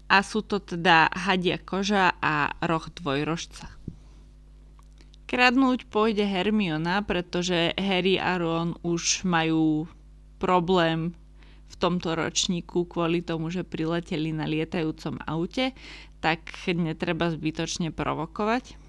A 0.08 0.24
sú 0.24 0.40
to 0.40 0.58
teda 0.58 1.12
hadia 1.12 1.60
koža 1.60 2.16
a 2.18 2.56
roh 2.64 2.88
dvojrožca. 2.90 3.77
Kradnúť 5.28 5.84
pôjde 5.92 6.24
Hermiona, 6.24 7.04
pretože 7.04 7.76
Harry 7.76 8.16
a 8.16 8.40
Ron 8.40 8.80
už 8.80 9.28
majú 9.28 9.84
problém 10.40 11.12
v 11.68 11.74
tomto 11.76 12.16
ročníku 12.16 12.88
kvôli 12.88 13.20
tomu, 13.20 13.52
že 13.52 13.60
prileteli 13.60 14.32
na 14.32 14.48
lietajúcom 14.48 15.20
aute, 15.28 15.76
tak 16.24 16.48
netreba 16.72 17.28
zbytočne 17.28 17.92
provokovať. 17.92 18.80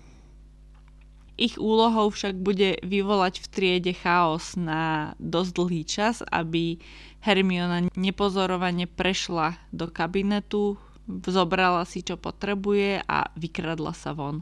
Ich 1.36 1.60
úlohou 1.60 2.08
však 2.08 2.40
bude 2.40 2.80
vyvolať 2.88 3.44
v 3.44 3.48
triede 3.52 3.94
chaos 3.96 4.56
na 4.56 5.16
dosť 5.20 5.52
dlhý 5.56 5.84
čas, 5.84 6.24
aby 6.24 6.80
Hermiona 7.20 7.92
nepozorovane 8.00 8.88
prešla 8.88 9.60
do 9.76 9.92
kabinetu, 9.92 10.80
zobrala 11.28 11.84
si 11.84 12.00
čo 12.00 12.16
potrebuje 12.16 13.04
a 13.04 13.28
vykradla 13.36 13.92
sa 13.92 14.16
von. 14.16 14.40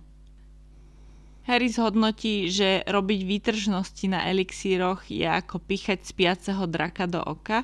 Harry 1.47 1.71
zhodnotí, 1.71 2.51
že 2.51 2.83
robiť 2.83 3.19
výtržnosti 3.23 4.05
na 4.11 4.27
elixíroch 4.27 5.07
je 5.07 5.23
ako 5.23 5.63
píchať 5.63 6.03
spiaceho 6.03 6.67
draka 6.67 7.07
do 7.07 7.23
oka. 7.23 7.63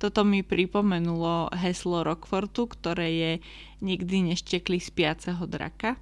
Toto 0.00 0.24
mi 0.24 0.40
pripomenulo 0.42 1.52
heslo 1.54 2.02
Rockfortu, 2.02 2.66
ktoré 2.66 3.08
je 3.12 3.32
nikdy 3.84 4.32
neštekli 4.32 4.80
spiaceho 4.80 5.44
draka 5.46 6.00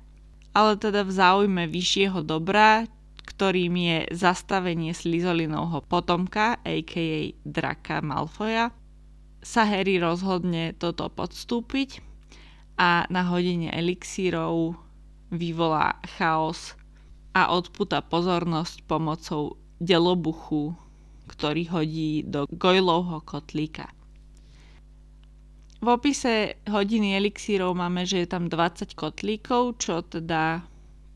ale 0.51 0.75
teda 0.79 1.07
v 1.07 1.13
záujme 1.15 1.63
vyššieho 1.71 2.27
dobra, 2.27 2.87
ktorým 3.23 3.75
je 3.79 3.99
zastavenie 4.11 4.91
Slizolinovho 4.91 5.87
potomka, 5.87 6.59
a.k.a. 6.67 7.39
Draka 7.47 8.03
Malfoja, 8.03 8.75
sa 9.41 9.65
Harry 9.65 9.97
rozhodne 9.97 10.77
toto 10.77 11.09
podstúpiť 11.09 12.03
a 12.77 13.07
na 13.09 13.25
hodine 13.31 13.73
elixírov 13.73 14.77
vyvolá 15.31 15.97
chaos 16.19 16.75
a 17.35 17.55
odputa 17.55 18.03
pozornosť 18.03 18.85
pomocou 18.85 19.57
delobuchu, 19.79 20.75
ktorý 21.31 21.63
hodí 21.71 22.27
do 22.27 22.45
Gojlovho 22.51 23.23
kotlíka. 23.23 23.89
V 25.81 25.89
opise 25.89 26.61
hodiny 26.69 27.17
elixírov 27.17 27.73
máme, 27.73 28.05
že 28.05 28.27
je 28.27 28.29
tam 28.29 28.53
20 28.53 28.93
kotlíkov, 28.93 29.81
čo 29.81 30.05
teda 30.05 30.61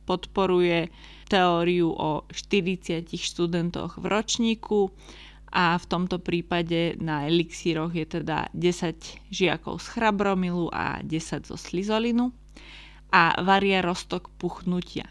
podporuje 0.08 0.88
teóriu 1.28 1.92
o 1.92 2.24
40 2.32 3.04
študentoch 3.12 4.00
v 4.00 4.04
ročníku 4.08 4.88
a 5.52 5.76
v 5.76 5.84
tomto 5.84 6.16
prípade 6.16 6.96
na 6.96 7.28
elixíroch 7.28 7.92
je 7.92 8.06
teda 8.20 8.48
10 8.56 9.28
žiakov 9.28 9.84
z 9.84 9.86
chrabromilu 9.92 10.72
a 10.72 11.04
10 11.04 11.44
zo 11.44 11.56
slizolinu 11.60 12.32
a 13.12 13.36
varia 13.44 13.84
roztok 13.84 14.32
puchnutia. 14.40 15.06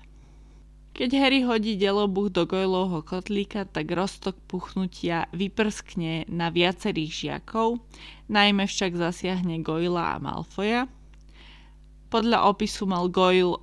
Keď 0.93 1.09
Harry 1.17 1.41
hodí 1.41 1.73
delobuch 1.73 2.29
do 2.29 2.45
Goylovho 2.45 3.01
kotlíka, 3.01 3.65
tak 3.65 3.89
roztok 3.89 4.37
puchnutia 4.45 5.25
vyprskne 5.33 6.29
na 6.29 6.53
viacerých 6.53 7.11
žiakov, 7.11 7.81
najmä 8.29 8.69
však 8.69 8.93
zasiahne 8.93 9.65
Goyla 9.65 10.13
a 10.13 10.21
Malfoja. 10.21 10.85
Podľa 12.13 12.45
opisu 12.45 12.85
mal 12.85 13.09
Goyle 13.09 13.57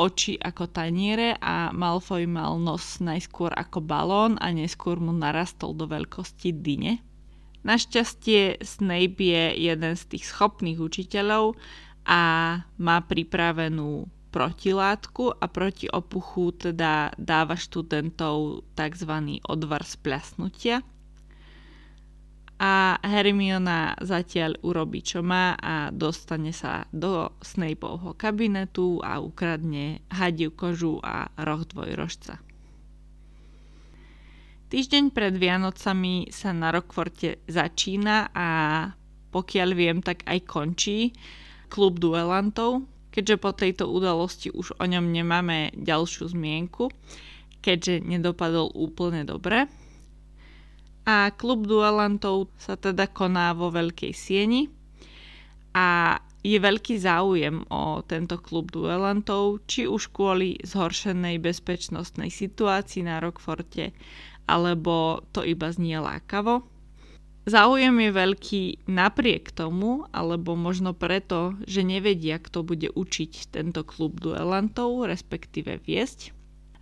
oči 0.00 0.40
ako 0.40 0.64
taniere 0.72 1.36
a 1.44 1.68
Malfoy 1.76 2.24
mal 2.24 2.56
nos 2.56 3.04
najskôr 3.04 3.52
ako 3.52 3.84
balón 3.84 4.40
a 4.40 4.48
neskôr 4.48 4.96
mu 4.96 5.12
narastol 5.12 5.76
do 5.76 5.84
veľkosti 5.84 6.56
dyne. 6.56 7.04
Našťastie 7.68 8.64
Snape 8.64 9.20
je 9.20 9.44
jeden 9.68 9.92
z 9.92 10.02
tých 10.08 10.24
schopných 10.24 10.80
učiteľov 10.80 11.52
a 12.08 12.22
má 12.80 12.96
pripravenú 13.04 14.08
protilátku 14.32 15.36
a 15.36 15.44
proti 15.52 15.92
opuchu 15.92 16.56
teda 16.56 17.12
dáva 17.20 17.54
študentov 17.54 18.64
tzv. 18.72 19.12
odvar 19.44 19.84
spľasnutia. 19.84 20.80
A 22.62 22.94
Hermiona 23.02 23.98
zatiaľ 24.00 24.56
urobí 24.62 25.02
čo 25.02 25.20
má 25.20 25.58
a 25.58 25.90
dostane 25.90 26.54
sa 26.54 26.86
do 26.94 27.34
Snapeovho 27.42 28.14
kabinetu 28.16 29.02
a 29.02 29.18
ukradne 29.20 30.00
hadiu 30.08 30.54
kožu 30.54 31.02
a 31.02 31.28
roh 31.42 31.62
dvojrožca. 31.66 32.38
Týždeň 34.72 35.12
pred 35.12 35.36
Vianocami 35.36 36.32
sa 36.32 36.54
na 36.56 36.72
Rockforte 36.72 37.44
začína 37.44 38.32
a 38.32 38.48
pokiaľ 39.28 39.68
viem, 39.76 39.98
tak 40.00 40.24
aj 40.24 40.38
končí 40.48 41.12
klub 41.72 42.00
duelantov, 42.00 42.84
keďže 43.12 43.36
po 43.36 43.52
tejto 43.52 43.92
udalosti 43.92 44.48
už 44.48 44.80
o 44.80 44.84
ňom 44.88 45.12
nemáme 45.12 45.70
ďalšiu 45.76 46.32
zmienku, 46.32 46.88
keďže 47.60 48.02
nedopadol 48.02 48.72
úplne 48.72 49.28
dobre. 49.28 49.68
A 51.04 51.30
klub 51.36 51.68
duelantov 51.68 52.48
sa 52.56 52.74
teda 52.80 53.06
koná 53.10 53.52
vo 53.52 53.68
Veľkej 53.68 54.12
sieni 54.16 54.72
a 55.76 56.18
je 56.42 56.58
veľký 56.58 56.98
záujem 56.98 57.62
o 57.70 58.02
tento 58.02 58.42
klub 58.42 58.74
duelantov, 58.74 59.62
či 59.70 59.86
už 59.86 60.10
kvôli 60.10 60.58
zhoršenej 60.66 61.38
bezpečnostnej 61.38 62.34
situácii 62.34 63.06
na 63.06 63.22
Rockforte, 63.22 63.94
alebo 64.50 65.22
to 65.30 65.46
iba 65.46 65.70
znie 65.70 66.02
lákavo. 66.02 66.66
Záujem 67.42 67.98
je 67.98 68.10
veľký 68.14 68.62
napriek 68.86 69.50
tomu, 69.50 70.06
alebo 70.14 70.54
možno 70.54 70.94
preto, 70.94 71.58
že 71.66 71.82
nevedia, 71.82 72.38
kto 72.38 72.62
bude 72.62 72.86
učiť 72.94 73.50
tento 73.50 73.82
klub 73.82 74.22
duelantov, 74.22 75.10
respektíve 75.10 75.82
viesť. 75.82 76.30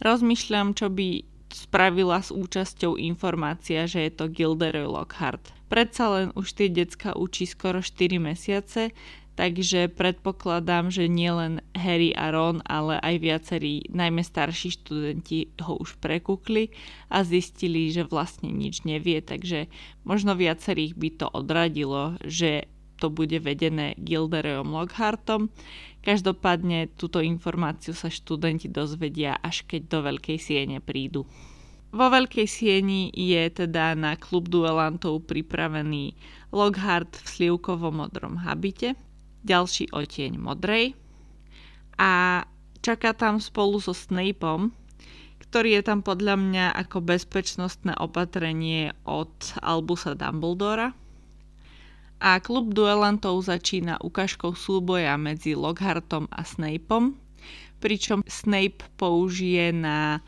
Rozmýšľam, 0.05 0.77
čo 0.77 0.93
by 0.93 1.25
spravila 1.49 2.21
s 2.21 2.29
účasťou 2.29 3.01
informácia, 3.01 3.89
že 3.89 4.05
je 4.05 4.13
to 4.13 4.29
Gilderoy 4.29 4.85
Lockhart. 4.85 5.49
Predsa 5.73 6.05
len 6.13 6.29
už 6.37 6.53
tie 6.53 6.69
decka 6.69 7.17
učí 7.17 7.49
skoro 7.49 7.81
4 7.81 8.21
mesiace, 8.21 8.93
takže 9.41 9.89
predpokladám, 9.89 10.93
že 10.93 11.09
nielen 11.09 11.65
Harry 11.73 12.13
a 12.13 12.29
Ron, 12.29 12.61
ale 12.69 13.01
aj 13.01 13.17
viacerí, 13.25 13.89
najmä 13.89 14.21
starší 14.21 14.77
študenti 14.77 15.57
ho 15.65 15.81
už 15.81 15.97
prekúkli 15.97 16.69
a 17.09 17.25
zistili, 17.25 17.89
že 17.89 18.05
vlastne 18.05 18.53
nič 18.53 18.85
nevie, 18.85 19.25
takže 19.25 19.73
možno 20.05 20.37
viacerých 20.37 20.93
by 20.93 21.09
to 21.17 21.27
odradilo, 21.33 22.21
že 22.21 22.69
to 23.01 23.09
bude 23.09 23.33
vedené 23.41 23.97
Gilderoyom 23.97 24.77
Lockhartom. 24.77 25.49
Každopádne 26.05 26.93
túto 27.01 27.25
informáciu 27.25 27.97
sa 27.97 28.13
študenti 28.13 28.69
dozvedia, 28.69 29.41
až 29.41 29.65
keď 29.65 29.81
do 29.89 29.99
Veľkej 30.05 30.37
siene 30.37 30.85
prídu. 30.85 31.25
Vo 31.97 32.07
Veľkej 32.13 32.45
sieni 32.45 33.09
je 33.17 33.41
teda 33.49 33.97
na 33.97 34.21
klub 34.21 34.53
duelantov 34.53 35.25
pripravený 35.25 36.13
Lockhart 36.53 37.25
v 37.25 37.27
slivkovom 37.27 38.05
modrom 38.05 38.37
habite, 38.45 39.01
ďalší 39.45 39.93
oteň 39.93 40.37
modrej 40.37 40.99
a 42.01 42.45
čaká 42.81 43.13
tam 43.13 43.41
spolu 43.41 43.77
so 43.81 43.93
Snapeom, 43.93 44.73
ktorý 45.45 45.81
je 45.81 45.83
tam 45.83 46.01
podľa 46.01 46.37
mňa 46.41 46.67
ako 46.87 47.05
bezpečnostné 47.05 47.99
opatrenie 47.99 48.97
od 49.05 49.33
Albusa 49.61 50.17
Dumbledora. 50.17 50.97
A 52.21 52.37
klub 52.39 52.77
duelantov 52.77 53.41
začína 53.49 53.97
ukážkou 54.05 54.53
súboja 54.53 55.17
medzi 55.17 55.57
Lockhartom 55.57 56.29
a 56.29 56.45
Snapeom, 56.45 57.17
pričom 57.81 58.21
Snape 58.29 58.85
použije 59.01 59.73
na 59.73 60.21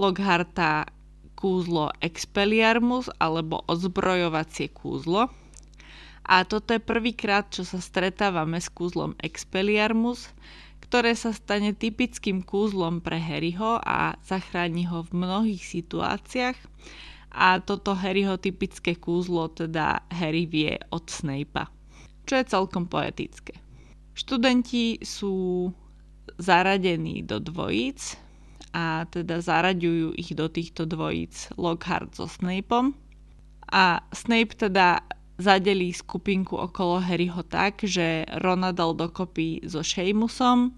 Lockharta 0.00 0.88
kúzlo 1.36 1.92
Expelliarmus 2.00 3.12
alebo 3.20 3.60
odzbrojovacie 3.68 4.72
kúzlo, 4.72 5.28
a 6.24 6.48
toto 6.48 6.72
je 6.72 6.80
prvýkrát, 6.80 7.52
čo 7.52 7.68
sa 7.68 7.84
stretávame 7.84 8.56
s 8.56 8.72
kúzlom 8.72 9.12
Expelliarmus, 9.20 10.32
ktoré 10.80 11.12
sa 11.12 11.36
stane 11.36 11.76
typickým 11.76 12.40
kúzlom 12.40 13.04
pre 13.04 13.20
Harryho 13.20 13.76
a 13.84 14.16
zachráni 14.24 14.88
ho 14.88 15.04
v 15.04 15.20
mnohých 15.20 15.60
situáciách. 15.60 16.56
A 17.34 17.60
toto 17.60 17.92
Harryho 17.92 18.40
typické 18.40 18.96
kúzlo 18.96 19.52
teda 19.52 20.06
Harry 20.08 20.48
vie 20.48 20.80
od 20.94 21.04
Snape'a, 21.10 21.68
čo 22.24 22.40
je 22.40 22.44
celkom 22.46 22.88
poetické. 22.88 23.58
Študenti 24.14 25.02
sú 25.02 25.68
zaradení 26.38 27.26
do 27.26 27.42
dvojíc 27.42 28.16
a 28.72 29.04
teda 29.10 29.42
zaraďujú 29.42 30.14
ich 30.14 30.32
do 30.32 30.46
týchto 30.46 30.86
dvojíc 30.86 31.52
Lockhart 31.58 32.16
so 32.16 32.30
Snapeom. 32.30 32.94
A 33.74 33.98
Snape 34.14 34.54
teda 34.54 35.02
zadelí 35.38 35.90
skupinku 35.90 36.54
okolo 36.54 37.02
Harryho 37.02 37.42
tak, 37.42 37.82
že 37.82 38.22
Rona 38.38 38.70
dal 38.70 38.94
dokopy 38.94 39.66
so 39.66 39.82
Seamusom, 39.82 40.74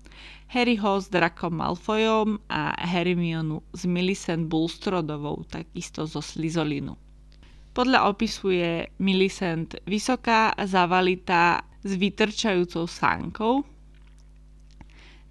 Harryho 0.46 1.02
s 1.02 1.10
Drakom 1.10 1.58
Malfoyom 1.58 2.38
a 2.48 2.72
Hermionu 2.78 3.60
s 3.74 3.84
Millicent 3.84 4.46
Bulstrodovou, 4.46 5.44
takisto 5.44 6.06
zo 6.06 6.22
Slizolinu. 6.22 6.96
Podľa 7.76 8.08
opisu 8.08 8.56
je 8.56 8.72
Millicent 8.96 9.76
vysoká, 9.84 10.56
zavalitá 10.64 11.60
s 11.84 11.92
vytrčajúcou 11.92 12.88
sánkou, 12.88 13.54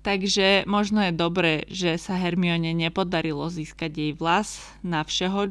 takže 0.06 0.70
možno 0.70 1.02
je 1.10 1.14
dobré, 1.16 1.66
že 1.66 1.98
sa 1.98 2.14
Hermione 2.14 2.78
nepodarilo 2.78 3.50
získať 3.50 3.92
jej 3.98 4.14
vlas 4.14 4.62
na 4.86 5.02
všeho 5.02 5.50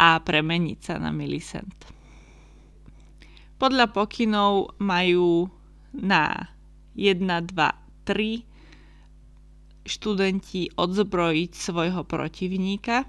a 0.00 0.16
premeniť 0.22 0.78
sa 0.80 0.96
na 0.96 1.12
Millicent. 1.12 1.97
Podľa 3.58 3.90
pokynov 3.90 4.78
majú 4.78 5.50
na 5.90 6.54
1, 6.94 7.26
2, 7.26 7.50
3 8.06 8.46
študenti 9.88 10.70
odzbrojiť 10.78 11.50
svojho 11.56 12.06
protivníka. 12.06 13.08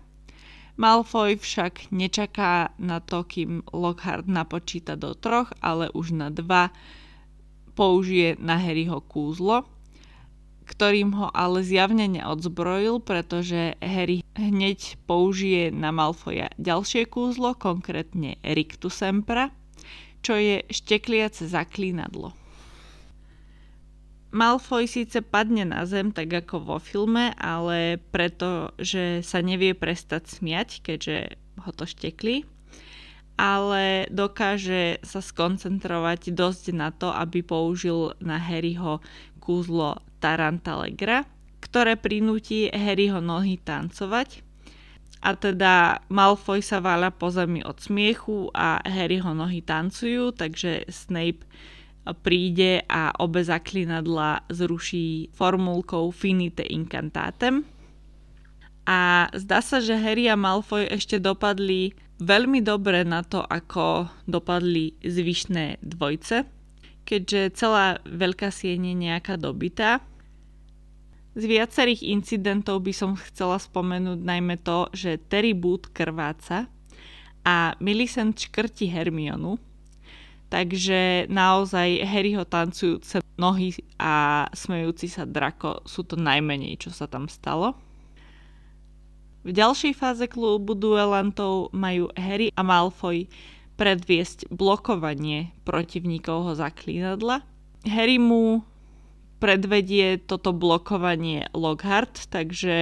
Malfoy 0.80 1.36
však 1.36 1.92
nečaká 1.92 2.72
na 2.80 3.04
to, 3.04 3.28
kým 3.28 3.62
Lockhart 3.76 4.32
napočíta 4.32 4.96
do 4.96 5.12
troch, 5.12 5.52
ale 5.60 5.92
už 5.92 6.16
na 6.16 6.32
dva 6.32 6.72
použije 7.76 8.40
na 8.40 8.56
Harryho 8.56 9.04
kúzlo, 9.04 9.68
ktorým 10.66 11.14
ho 11.20 11.28
ale 11.36 11.62
zjavne 11.68 12.08
neodzbrojil, 12.08 13.04
pretože 13.04 13.76
Harry 13.84 14.24
hneď 14.40 14.96
použije 15.04 15.70
na 15.76 15.92
Malfoja 15.92 16.48
ďalšie 16.56 17.12
kúzlo, 17.12 17.60
konkrétne 17.60 18.40
Rictus 18.40 19.04
Sempra, 19.04 19.52
čo 20.22 20.36
je 20.36 20.64
štekliace 20.70 21.48
zaklínadlo. 21.48 22.36
Malfoy 24.30 24.86
síce 24.86 25.26
padne 25.26 25.66
na 25.66 25.90
zem, 25.90 26.14
tak 26.14 26.30
ako 26.30 26.62
vo 26.62 26.78
filme, 26.78 27.34
ale 27.42 27.98
preto, 28.14 28.70
že 28.78 29.26
sa 29.26 29.42
nevie 29.42 29.74
prestať 29.74 30.30
smiať, 30.30 30.86
keďže 30.86 31.34
ho 31.66 31.72
to 31.74 31.90
štekli, 31.90 32.46
ale 33.42 34.06
dokáže 34.14 35.02
sa 35.02 35.26
skoncentrovať 35.26 36.30
dosť 36.30 36.66
na 36.78 36.94
to, 36.94 37.10
aby 37.10 37.42
použil 37.42 38.14
na 38.22 38.38
Harryho 38.38 39.02
kúzlo 39.42 39.98
Tarantalegra, 40.22 41.26
ktoré 41.58 41.98
prinúti 41.98 42.70
Harryho 42.70 43.18
nohy 43.26 43.58
tancovať. 43.58 44.46
A 45.20 45.36
teda 45.36 46.00
Malfoy 46.08 46.64
sa 46.64 46.80
váľa 46.80 47.12
po 47.12 47.28
zemi 47.28 47.60
od 47.60 47.76
smiechu 47.76 48.48
a 48.56 48.80
Harryho 48.88 49.36
nohy 49.36 49.60
tancujú, 49.60 50.32
takže 50.32 50.88
Snape 50.88 51.44
príde 52.24 52.88
a 52.88 53.12
obe 53.20 53.44
zaklinadla 53.44 54.48
zruší 54.48 55.30
formulkou 55.36 56.10
finite 56.16 56.64
incantatem. 56.64 57.68
A 58.90 59.30
zdá 59.38 59.62
sa, 59.62 59.78
že 59.84 60.00
Harry 60.00 60.26
a 60.32 60.40
Malfoy 60.40 60.90
ešte 60.90 61.22
dopadli 61.22 61.94
veľmi 62.18 62.64
dobre 62.66 63.06
na 63.06 63.22
to, 63.22 63.44
ako 63.46 64.10
dopadli 64.26 64.98
zvyšné 65.04 65.84
dvojce, 65.84 66.48
keďže 67.06 67.42
celá 67.54 68.02
veľká 68.08 68.50
sieň 68.50 68.90
je 68.90 68.96
nejaká 69.10 69.36
dobitá. 69.38 70.02
Z 71.40 71.48
viacerých 71.48 72.04
incidentov 72.04 72.84
by 72.84 72.92
som 72.92 73.16
chcela 73.16 73.56
spomenúť 73.56 74.20
najmä 74.20 74.60
to, 74.60 74.92
že 74.92 75.24
Terry 75.32 75.56
Boot 75.56 75.88
krváca 75.96 76.68
a 77.48 77.80
Millicent 77.80 78.36
škrti 78.36 78.92
Hermionu, 78.92 79.56
Takže 80.50 81.30
naozaj 81.30 82.02
Harryho 82.10 82.42
tancujúce 82.42 83.22
nohy 83.38 83.70
a 84.02 84.50
smejúci 84.50 85.06
sa 85.06 85.30
drako 85.30 85.86
sú 85.86 86.02
to 86.02 86.18
najmenej, 86.18 86.82
čo 86.82 86.90
sa 86.90 87.06
tam 87.06 87.30
stalo. 87.30 87.78
V 89.46 89.54
ďalšej 89.54 89.94
fáze 89.94 90.26
klubu 90.26 90.74
duelantov 90.74 91.70
majú 91.72 92.10
Harry 92.18 92.50
a 92.58 92.66
Malfoy 92.66 93.30
predviesť 93.78 94.50
blokovanie 94.50 95.54
protivníkovho 95.64 96.58
zaklínadla. 96.58 97.46
Harry 97.86 98.18
mu 98.18 98.66
predvedie 99.40 100.20
toto 100.20 100.52
blokovanie 100.52 101.48
Lockhart, 101.56 102.28
takže 102.28 102.76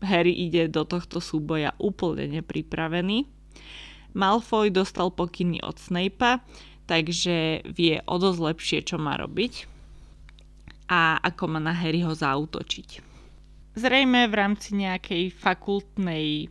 Harry 0.00 0.32
ide 0.32 0.68
do 0.68 0.84
tohto 0.84 1.20
súboja 1.20 1.76
úplne 1.80 2.28
nepripravený. 2.40 3.28
Malfoy 4.16 4.72
dostal 4.72 5.12
pokyny 5.12 5.60
od 5.60 5.76
Snape'a, 5.76 6.40
takže 6.88 7.64
vie 7.68 8.00
o 8.08 8.16
dosť 8.16 8.40
lepšie, 8.40 8.78
čo 8.88 8.96
má 8.96 9.20
robiť 9.20 9.68
a 10.88 11.18
ako 11.20 11.44
má 11.52 11.60
na 11.60 11.74
Harryho 11.74 12.14
zautočiť. 12.14 13.04
Zrejme 13.76 14.24
v 14.30 14.34
rámci 14.34 14.72
nejakej 14.72 15.36
fakultnej 15.36 16.48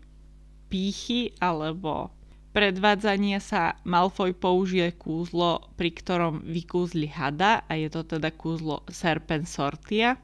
pýchy 0.69 1.33
alebo 1.41 2.13
predvádzania 2.55 3.43
sa 3.43 3.75
Malfoy 3.83 4.31
použije 4.31 4.95
kúzlo, 4.95 5.67
pri 5.75 5.91
ktorom 5.91 6.47
vykúzli 6.47 7.11
hada 7.11 7.67
a 7.67 7.75
je 7.75 7.91
to 7.91 8.07
teda 8.07 8.31
kúzlo 8.31 8.87
Serpensortia. 8.87 10.15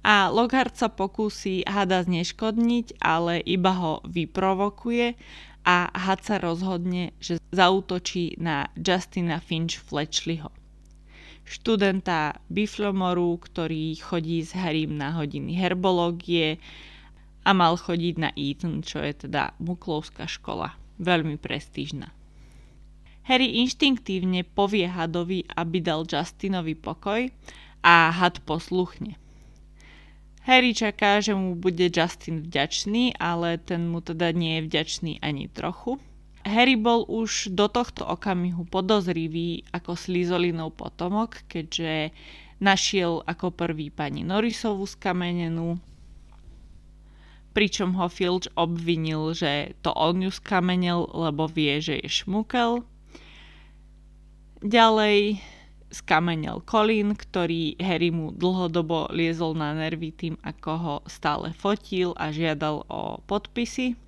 A 0.00 0.32
Lockhart 0.32 0.80
sa 0.80 0.88
pokúsi 0.88 1.60
hada 1.68 2.00
zneškodniť, 2.00 3.04
ale 3.04 3.44
iba 3.44 3.76
ho 3.76 3.94
vyprovokuje 4.08 5.12
a 5.68 5.92
had 5.92 6.24
sa 6.24 6.40
rozhodne, 6.40 7.12
že 7.20 7.36
zautočí 7.52 8.40
na 8.40 8.72
Justina 8.80 9.44
Finch 9.44 9.76
Fletchleyho. 9.76 10.48
Študenta 11.44 12.40
Biflomoru, 12.48 13.36
ktorý 13.44 13.92
chodí 14.00 14.40
s 14.40 14.56
Harrym 14.56 14.96
na 14.96 15.12
hodiny 15.20 15.52
herbológie 15.52 16.56
a 17.44 17.52
mal 17.52 17.76
chodiť 17.76 18.14
na 18.16 18.32
Eton, 18.32 18.80
čo 18.80 19.04
je 19.04 19.28
teda 19.28 19.52
muklovská 19.60 20.24
škola. 20.24 20.79
Veľmi 21.00 21.40
prestížna. 21.40 22.12
Harry 23.24 23.64
inštinktívne 23.64 24.44
povie 24.44 24.84
hadovi, 24.84 25.48
aby 25.56 25.80
dal 25.80 26.04
Justinovi 26.04 26.76
pokoj 26.76 27.32
a 27.80 28.12
had 28.12 28.44
posluchne. 28.44 29.16
Harry 30.44 30.72
čaká, 30.72 31.20
že 31.20 31.36
mu 31.36 31.56
bude 31.56 31.88
Justin 31.88 32.44
vďačný, 32.44 33.16
ale 33.16 33.60
ten 33.60 33.88
mu 33.88 34.04
teda 34.04 34.32
nie 34.32 34.60
je 34.60 34.66
vďačný 34.68 35.12
ani 35.20 35.48
trochu. 35.48 36.00
Harry 36.44 36.80
bol 36.80 37.04
už 37.04 37.52
do 37.52 37.68
tohto 37.68 38.08
okamihu 38.08 38.64
podozrivý 38.64 39.68
ako 39.76 39.92
Slizolinov 39.92 40.72
potomok, 40.76 41.44
keďže 41.44 42.16
našiel 42.60 43.20
ako 43.28 43.52
prvý 43.52 43.92
pani 43.92 44.24
Norrisovú 44.24 44.88
skamenenú, 44.88 45.76
pričom 47.50 47.98
ho 47.98 48.06
Filch 48.06 48.46
obvinil, 48.54 49.34
že 49.34 49.74
to 49.82 49.90
on 49.94 50.22
ju 50.22 50.30
skamenel, 50.30 51.06
lebo 51.10 51.50
vie, 51.50 51.82
že 51.82 51.98
je 51.98 52.08
šmukel. 52.22 52.86
Ďalej 54.60 55.40
skamenel 55.90 56.62
Colin, 56.62 57.18
ktorý 57.18 57.74
Harry 57.82 58.14
mu 58.14 58.30
dlhodobo 58.30 59.10
liezol 59.10 59.58
na 59.58 59.74
nervy 59.74 60.14
tým, 60.14 60.34
ako 60.46 60.70
ho 60.78 60.96
stále 61.10 61.50
fotil 61.50 62.14
a 62.14 62.30
žiadal 62.30 62.86
o 62.86 63.18
podpisy. 63.26 63.98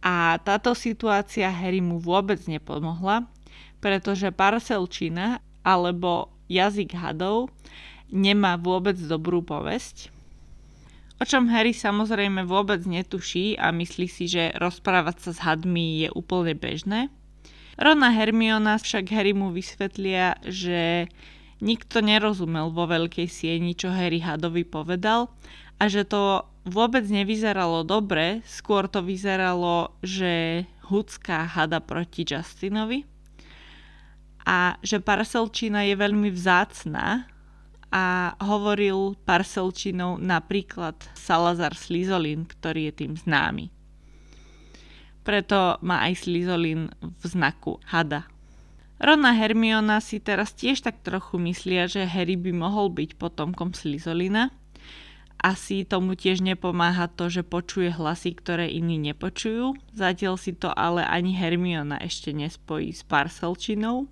A 0.00 0.40
táto 0.40 0.72
situácia 0.72 1.50
Harry 1.52 1.84
mu 1.84 2.00
vôbec 2.00 2.40
nepomohla, 2.48 3.28
pretože 3.82 4.32
parcelčina 4.32 5.44
alebo 5.60 6.32
jazyk 6.48 6.96
hadov 6.96 7.52
nemá 8.08 8.56
vôbec 8.56 8.96
dobrú 8.96 9.44
povesť. 9.44 10.17
O 11.18 11.26
čom 11.26 11.50
Harry 11.50 11.74
samozrejme 11.74 12.46
vôbec 12.46 12.86
netuší 12.86 13.58
a 13.58 13.74
myslí 13.74 14.06
si, 14.06 14.30
že 14.30 14.54
rozprávať 14.54 15.28
sa 15.28 15.30
s 15.34 15.42
hadmi 15.42 16.06
je 16.06 16.08
úplne 16.14 16.54
bežné. 16.54 17.10
Ron 17.74 18.06
a 18.06 18.10
Hermiona 18.10 18.78
však 18.78 19.10
Harry 19.10 19.34
vysvetlia, 19.34 20.38
že 20.46 21.10
nikto 21.58 22.02
nerozumel 22.02 22.70
vo 22.70 22.86
veľkej 22.86 23.26
sieni, 23.26 23.74
čo 23.74 23.90
Harry 23.90 24.22
Hadovi 24.22 24.62
povedal 24.62 25.30
a 25.78 25.90
že 25.90 26.06
to 26.06 26.46
vôbec 26.66 27.06
nevyzeralo 27.06 27.82
dobre, 27.82 28.42
skôr 28.46 28.86
to 28.86 29.02
vyzeralo, 29.02 29.94
že 30.02 30.62
hudská 30.86 31.46
hada 31.46 31.82
proti 31.82 32.22
Justinovi 32.22 33.06
a 34.46 34.78
že 34.80 35.02
parselčina 35.02 35.84
je 35.86 35.94
veľmi 35.98 36.30
vzácná 36.32 37.26
a 37.88 38.36
hovoril 38.42 39.16
parselčinou 39.24 40.20
napríklad 40.20 40.96
Salazar 41.16 41.72
Slizolin, 41.72 42.44
ktorý 42.44 42.92
je 42.92 43.04
tým 43.04 43.12
známy 43.16 43.72
preto 45.28 45.76
má 45.84 46.08
aj 46.08 46.24
Slizolin 46.24 46.88
v 47.04 47.24
znaku 47.28 47.76
hada. 47.84 48.24
Ron 48.96 49.28
a 49.28 49.36
Hermiona 49.36 50.00
si 50.00 50.24
teraz 50.24 50.56
tiež 50.56 50.80
tak 50.80 51.04
trochu 51.04 51.36
myslia, 51.44 51.84
že 51.84 52.08
Harry 52.08 52.40
by 52.40 52.56
mohol 52.56 52.88
byť 52.88 53.20
potomkom 53.20 53.76
Slizolina. 53.76 54.48
Asi 55.36 55.84
tomu 55.84 56.16
tiež 56.16 56.40
nepomáha 56.40 57.12
to, 57.12 57.28
že 57.28 57.44
počuje 57.44 57.92
hlasy, 57.92 58.40
ktoré 58.40 58.72
iní 58.72 58.96
nepočujú. 58.96 59.76
Zatiaľ 59.92 60.40
si 60.40 60.56
to 60.56 60.72
ale 60.72 61.04
ani 61.04 61.36
Hermiona 61.36 62.00
ešte 62.00 62.32
nespojí 62.32 62.96
s 62.96 63.04
Parcelčinou. 63.04 64.08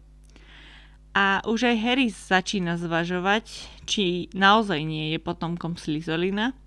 A 1.16 1.40
už 1.48 1.72
aj 1.72 1.76
Harry 1.80 2.12
začína 2.12 2.76
zvažovať, 2.76 3.48
či 3.88 4.28
naozaj 4.36 4.84
nie 4.84 5.16
je 5.16 5.18
potomkom 5.18 5.80
Slizolina– 5.80 6.52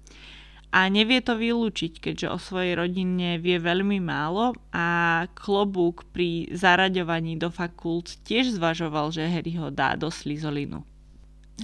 a 0.69 0.85
nevie 0.85 1.17
to 1.25 1.33
vylúčiť, 1.33 1.97
keďže 1.97 2.27
o 2.29 2.37
svojej 2.37 2.77
rodine 2.77 3.41
vie 3.41 3.57
veľmi 3.57 3.97
málo 3.97 4.53
a 4.69 5.25
klobúk 5.33 6.05
pri 6.13 6.53
zaraďovaní 6.53 7.41
do 7.41 7.49
fakult 7.49 8.21
tiež 8.21 8.53
zvažoval, 8.61 9.09
že 9.09 9.25
Harry 9.25 9.57
ho 9.57 9.73
dá 9.73 9.97
do 9.97 10.13
Slizolinu. 10.13 10.85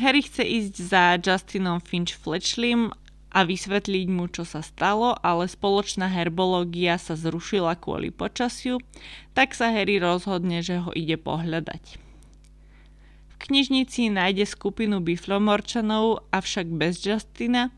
Harry 0.02 0.26
chce 0.26 0.42
ísť 0.42 0.76
za 0.82 1.04
Justinom 1.22 1.80
Finch 1.86 2.18
Fletchlim 2.18 2.98
a 3.30 3.46
vysvetliť 3.46 4.08
mu, 4.10 4.26
čo 4.26 4.42
sa 4.42 4.66
stalo, 4.66 5.14
ale 5.22 5.46
spoločná 5.46 6.10
herbológia 6.10 6.98
sa 6.98 7.14
zrušila 7.14 7.78
kvôli 7.78 8.10
počasiu, 8.10 8.82
tak 9.38 9.54
sa 9.54 9.70
Harry 9.70 10.02
rozhodne, 10.02 10.66
že 10.66 10.82
ho 10.82 10.90
ide 10.98 11.22
pohľadať. 11.22 12.05
V 13.36 13.52
knižnici 13.52 14.08
nájde 14.08 14.48
skupinu 14.48 15.04
biflomorčanov, 15.04 16.32
avšak 16.32 16.72
bez 16.72 17.04
Justina 17.04 17.76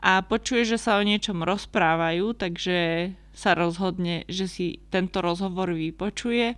a 0.00 0.24
počuje, 0.24 0.64
že 0.64 0.80
sa 0.80 0.96
o 0.96 1.04
niečom 1.04 1.44
rozprávajú, 1.44 2.32
takže 2.32 3.12
sa 3.36 3.52
rozhodne, 3.52 4.24
že 4.32 4.48
si 4.48 4.66
tento 4.88 5.20
rozhovor 5.20 5.76
vypočuje 5.76 6.56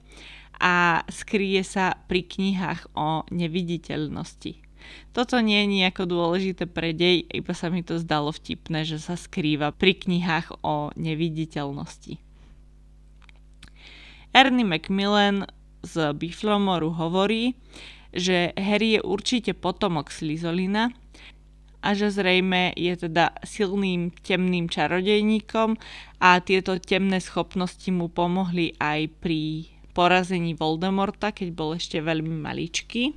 a 0.63 1.03
skrie 1.11 1.67
sa 1.67 1.99
pri 2.07 2.23
knihách 2.23 2.95
o 2.95 3.27
neviditeľnosti. 3.35 4.63
Toto 5.11 5.43
nie 5.43 5.67
je 5.67 5.73
nejako 5.83 6.07
dôležité 6.07 6.71
pre 6.71 6.95
dej, 6.95 7.27
iba 7.27 7.53
sa 7.53 7.69
mi 7.69 7.83
to 7.83 7.99
zdalo 7.99 8.31
vtipné, 8.31 8.87
že 8.87 9.03
sa 9.03 9.19
skrýva 9.19 9.75
pri 9.75 9.99
knihách 9.99 10.63
o 10.63 10.95
neviditeľnosti. 10.95 12.23
Ernie 14.31 14.67
Macmillan 14.67 15.51
z 15.83 16.15
Biflomoru 16.15 16.95
hovorí, 16.95 17.59
že 18.13 18.57
Harry 18.57 18.97
je 18.97 19.01
určite 19.05 19.53
potomok 19.53 20.09
Slizolina 20.09 20.93
a 21.79 21.95
že 21.95 22.11
zrejme 22.11 22.75
je 22.75 23.09
teda 23.09 23.39
silným 23.47 24.11
temným 24.11 24.67
čarodejníkom 24.67 25.79
a 26.19 26.43
tieto 26.43 26.77
temné 26.83 27.23
schopnosti 27.23 27.87
mu 27.95 28.11
pomohli 28.11 28.75
aj 28.83 29.09
pri 29.23 29.71
porazení 29.95 30.59
Voldemorta, 30.59 31.31
keď 31.31 31.49
bol 31.55 31.75
ešte 31.79 32.03
veľmi 32.03 32.35
maličký. 32.43 33.15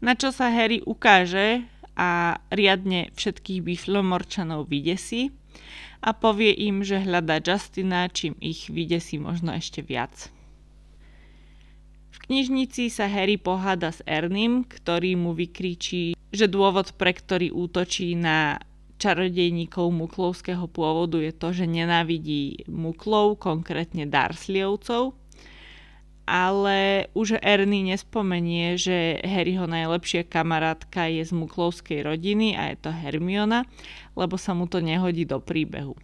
Na 0.00 0.16
čo 0.16 0.32
sa 0.32 0.48
Harry 0.48 0.80
ukáže 0.80 1.66
a 1.98 2.40
riadne 2.48 3.12
všetkých 3.12 3.60
biflomorčanov 3.60 4.70
vydesí 4.70 5.34
a 6.00 6.16
povie 6.16 6.56
im, 6.56 6.80
že 6.80 7.04
hľadá 7.04 7.42
Justina, 7.44 8.08
čím 8.08 8.32
ich 8.40 8.72
vydesí 8.72 9.20
možno 9.20 9.52
ešte 9.52 9.84
viac 9.84 10.32
knižnici 12.18 12.90
sa 12.90 13.06
Harry 13.06 13.38
poháda 13.38 13.94
s 13.94 14.02
Ernym, 14.02 14.66
ktorý 14.66 15.14
mu 15.14 15.30
vykričí, 15.36 16.18
že 16.34 16.46
dôvod, 16.50 16.94
pre 16.98 17.14
ktorý 17.14 17.54
útočí 17.54 18.18
na 18.18 18.58
čarodejníkov 19.00 19.88
muklovského 19.88 20.68
pôvodu 20.68 21.16
je 21.18 21.32
to, 21.32 21.56
že 21.56 21.64
nenávidí 21.64 22.68
muklov, 22.68 23.40
konkrétne 23.40 24.04
Darsleyovcov. 24.04 25.16
Ale 26.30 27.10
už 27.16 27.42
Erny 27.42 27.90
nespomenie, 27.90 28.78
že 28.78 29.18
Harryho 29.26 29.66
najlepšia 29.66 30.22
kamarátka 30.22 31.10
je 31.10 31.26
z 31.26 31.32
muklovskej 31.34 32.06
rodiny 32.06 32.54
a 32.54 32.70
je 32.70 32.76
to 32.78 32.94
Hermiona, 32.94 33.66
lebo 34.14 34.38
sa 34.38 34.54
mu 34.54 34.70
to 34.70 34.78
nehodí 34.78 35.26
do 35.26 35.42
príbehu. 35.42 35.98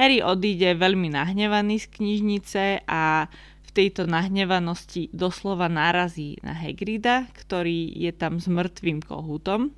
Harry 0.00 0.24
odíde 0.24 0.72
veľmi 0.80 1.12
nahnevaný 1.12 1.84
z 1.84 1.86
knižnice 1.92 2.88
a 2.88 3.28
v 3.70 3.86
tejto 3.86 4.10
nahnevanosti 4.10 5.14
doslova 5.14 5.70
narazí 5.70 6.42
na 6.42 6.50
Hagrida, 6.58 7.30
ktorý 7.38 7.86
je 7.94 8.10
tam 8.10 8.42
s 8.42 8.50
mŕtvým 8.50 8.98
kohútom, 8.98 9.70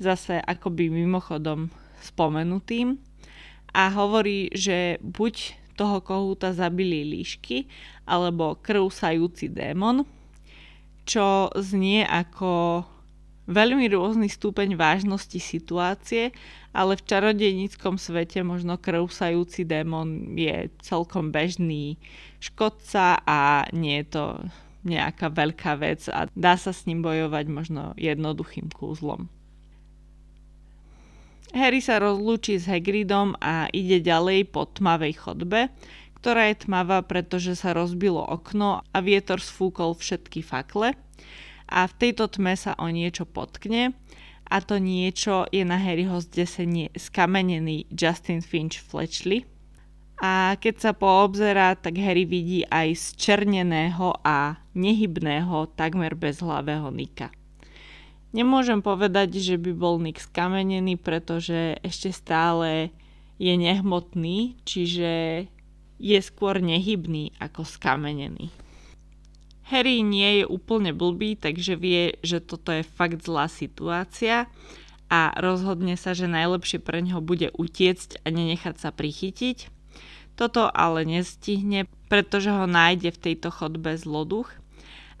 zase 0.00 0.40
akoby 0.40 0.88
mimochodom 0.88 1.68
spomenutým 2.00 2.96
a 3.76 3.92
hovorí, 3.92 4.48
že 4.56 4.96
buď 5.04 5.60
toho 5.76 6.00
kohúta 6.00 6.56
zabili 6.56 7.04
líšky 7.04 7.68
alebo 8.08 8.56
krúsajúci 8.56 9.52
démon, 9.52 10.08
čo 11.04 11.52
znie 11.60 12.08
ako 12.08 12.84
veľmi 13.48 13.86
rôzny 13.90 14.28
stupeň 14.28 14.76
vážnosti 14.76 15.38
situácie, 15.40 16.34
ale 16.70 16.94
v 16.94 17.06
čarodejníckom 17.06 17.96
svete 17.96 18.44
možno 18.46 18.76
krúsajúci 18.76 19.66
démon 19.66 20.36
je 20.38 20.68
celkom 20.84 21.32
bežný 21.32 21.98
škodca 22.38 23.20
a 23.24 23.66
nie 23.72 24.00
je 24.04 24.06
to 24.10 24.24
nejaká 24.84 25.28
veľká 25.28 25.76
vec 25.76 26.08
a 26.08 26.28
dá 26.32 26.56
sa 26.56 26.72
s 26.72 26.88
ním 26.88 27.04
bojovať 27.04 27.44
možno 27.52 27.82
jednoduchým 28.00 28.72
kúzlom. 28.72 29.28
Harry 31.50 31.82
sa 31.82 31.98
rozlúči 31.98 32.62
s 32.62 32.70
Hagridom 32.70 33.34
a 33.42 33.66
ide 33.74 33.98
ďalej 33.98 34.54
po 34.54 34.70
tmavej 34.70 35.18
chodbe, 35.18 35.66
ktorá 36.22 36.46
je 36.46 36.62
tmavá, 36.62 37.02
pretože 37.02 37.58
sa 37.58 37.74
rozbilo 37.74 38.22
okno 38.22 38.86
a 38.94 38.98
vietor 39.02 39.42
sfúkol 39.42 39.98
všetky 39.98 40.46
fakle 40.46 40.94
a 41.70 41.86
v 41.86 41.94
tejto 41.94 42.26
tme 42.26 42.58
sa 42.58 42.74
o 42.76 42.90
niečo 42.90 43.24
potkne 43.24 43.94
a 44.50 44.56
to 44.58 44.82
niečo 44.82 45.46
je 45.54 45.62
na 45.62 45.78
Harryho 45.78 46.18
zdesenie 46.18 46.90
skamenený 46.98 47.86
Justin 47.94 48.42
Finch 48.42 48.82
Fletchley, 48.82 49.46
a 50.20 50.60
keď 50.60 50.74
sa 50.76 50.92
poobzerá, 50.92 51.72
tak 51.80 51.96
Harry 51.96 52.28
vidí 52.28 52.60
aj 52.68 52.92
zčerneného 52.92 54.20
a 54.20 54.60
nehybného, 54.76 55.72
takmer 55.72 56.12
bezhlavého 56.12 56.92
Nika. 56.92 57.32
Nemôžem 58.36 58.84
povedať, 58.84 59.40
že 59.40 59.56
by 59.56 59.72
bol 59.72 59.96
Nick 59.96 60.20
skamenený, 60.20 61.00
pretože 61.00 61.80
ešte 61.80 62.12
stále 62.12 62.92
je 63.40 63.56
nehmotný, 63.56 64.60
čiže 64.68 65.48
je 65.96 66.18
skôr 66.20 66.60
nehybný 66.60 67.32
ako 67.40 67.64
skamenený. 67.64 68.52
Harry 69.70 70.02
nie 70.02 70.42
je 70.42 70.44
úplne 70.50 70.90
blbý, 70.90 71.38
takže 71.38 71.78
vie, 71.78 72.18
že 72.26 72.42
toto 72.42 72.74
je 72.74 72.82
fakt 72.82 73.22
zlá 73.22 73.46
situácia 73.46 74.50
a 75.06 75.30
rozhodne 75.38 75.94
sa, 75.94 76.10
že 76.12 76.26
najlepšie 76.26 76.82
pre 76.82 76.98
neho 77.00 77.22
bude 77.22 77.54
utiecť 77.54 78.22
a 78.22 78.34
nenechať 78.34 78.76
sa 78.82 78.90
prichytiť 78.90 79.80
toto 80.40 80.72
ale 80.72 81.04
nestihne, 81.04 81.84
pretože 82.08 82.48
ho 82.48 82.64
nájde 82.64 83.12
v 83.12 83.22
tejto 83.28 83.52
chodbe 83.52 83.92
zloduch 84.00 84.48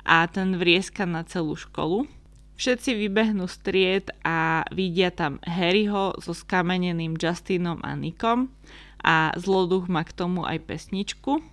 a 0.00 0.24
ten 0.32 0.56
vrieska 0.56 1.04
na 1.04 1.28
celú 1.28 1.60
školu. 1.60 2.08
Všetci 2.56 2.96
vybehnú 2.96 3.44
stried 3.44 4.08
a 4.24 4.64
vidia 4.72 5.12
tam 5.12 5.36
Harryho 5.44 6.16
so 6.24 6.32
skameneným 6.32 7.20
Justinom 7.20 7.84
a 7.84 7.92
Nikom 8.00 8.48
a 9.04 9.36
zloduch 9.36 9.92
má 9.92 10.08
k 10.08 10.16
tomu 10.16 10.48
aj 10.48 10.64
pesničku. 10.64 11.44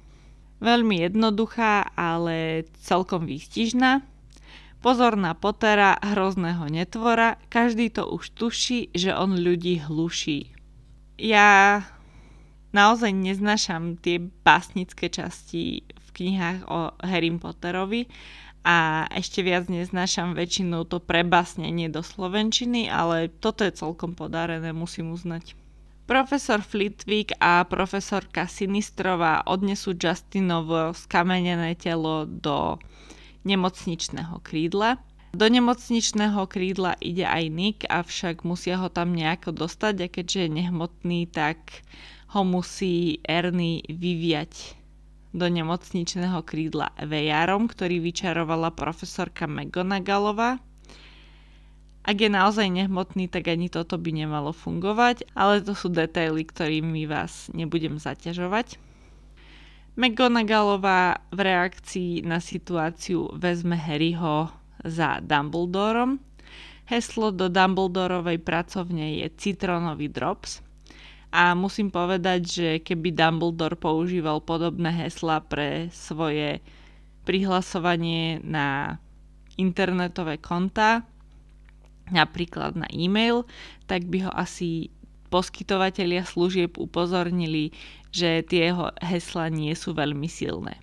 Veľmi 0.57 1.05
jednoduchá, 1.05 1.93
ale 1.93 2.65
celkom 2.81 3.29
výstižná. 3.29 4.01
Pozor 4.81 5.17
na 5.17 5.33
Pottera, 5.33 5.97
hrozného 6.01 6.69
netvora, 6.69 7.41
každý 7.49 7.89
to 7.89 8.09
už 8.09 8.33
tuší, 8.37 8.93
že 8.93 9.13
on 9.13 9.37
ľudí 9.37 9.81
hluší. 9.81 10.53
Ja 11.17 11.81
naozaj 12.77 13.09
neznášam 13.09 13.97
tie 13.97 14.21
básnické 14.21 15.09
časti 15.09 15.81
v 15.81 16.07
knihách 16.13 16.69
o 16.69 16.93
Harry 17.01 17.33
Potterovi 17.33 18.05
a 18.61 19.09
ešte 19.09 19.41
viac 19.41 19.65
neznášam 19.65 20.37
väčšinou 20.37 20.85
to 20.85 21.01
prebásnenie 21.01 21.89
do 21.89 22.05
slovenčiny, 22.05 22.85
ale 22.85 23.33
toto 23.33 23.65
je 23.65 23.73
celkom 23.73 24.13
podarené, 24.13 24.73
musím 24.77 25.13
uznať. 25.13 25.66
Profesor 26.07 26.63
Flitwick 26.63 27.35
a 27.43 27.67
profesorka 27.67 28.47
Sinistrová 28.47 29.43
odnesú 29.43 29.91
Justinovo 29.91 30.95
skamenené 30.95 31.75
telo 31.75 32.23
do 32.23 32.79
nemocničného 33.43 34.39
krídla. 34.39 35.03
Do 35.35 35.51
nemocničného 35.51 36.47
krídla 36.47 36.95
ide 37.03 37.27
aj 37.27 37.43
Nick, 37.51 37.79
avšak 37.91 38.47
musia 38.47 38.79
ho 38.79 38.87
tam 38.87 39.11
nejako 39.11 39.51
dostať 39.51 39.95
a 39.99 40.07
keďže 40.07 40.47
je 40.47 40.55
nehmotný, 40.63 41.27
tak 41.27 41.83
ho 42.31 42.47
musí 42.47 43.19
Ernie 43.27 43.83
vyviať 43.91 44.79
do 45.35 45.51
nemocničného 45.51 46.39
krídla 46.47 46.95
vejárom, 47.03 47.67
ktorý 47.67 47.99
vyčarovala 47.99 48.71
profesorka 48.71 49.43
McGonagallová. 49.43 50.63
Ak 52.07 52.23
je 52.23 52.31
naozaj 52.31 52.71
nehmotný, 52.71 53.27
tak 53.27 53.51
ani 53.51 53.67
toto 53.67 53.99
by 53.99 54.15
nemalo 54.15 54.55
fungovať, 54.55 55.27
ale 55.35 55.59
to 55.59 55.75
sú 55.75 55.91
detaily, 55.91 56.47
ktorými 56.47 57.03
vás 57.03 57.51
nebudem 57.51 57.99
zaťažovať. 57.99 58.79
McGonagallová 59.99 61.19
v 61.35 61.39
reakcii 61.43 62.23
na 62.23 62.39
situáciu 62.39 63.27
vezme 63.35 63.75
Harryho 63.75 64.47
za 64.87 65.19
Dumbledorom. 65.19 66.23
Heslo 66.87 67.35
do 67.35 67.51
Dumbledorovej 67.51 68.39
pracovne 68.39 69.19
je 69.19 69.27
citronový 69.35 70.07
drops– 70.07 70.63
a 71.27 71.51
musím 71.53 71.91
povedať, 71.91 72.41
že 72.47 72.69
keby 72.79 73.11
Dumbledore 73.11 73.75
používal 73.75 74.39
podobné 74.39 74.89
hesla 74.95 75.43
pre 75.43 75.91
svoje 75.91 76.63
prihlasovanie 77.27 78.39
na 78.47 78.95
internetové 79.59 80.39
konta, 80.39 81.03
napríklad 82.11 82.75
na 82.79 82.87
e-mail, 82.93 83.43
tak 83.85 84.07
by 84.07 84.29
ho 84.29 84.31
asi 84.33 84.91
poskytovateľia 85.27 86.23
služieb 86.23 86.79
upozornili, 86.79 87.75
že 88.15 88.43
tie 88.47 88.71
jeho 88.71 88.95
hesla 89.03 89.51
nie 89.51 89.75
sú 89.75 89.91
veľmi 89.91 90.27
silné. 90.31 90.79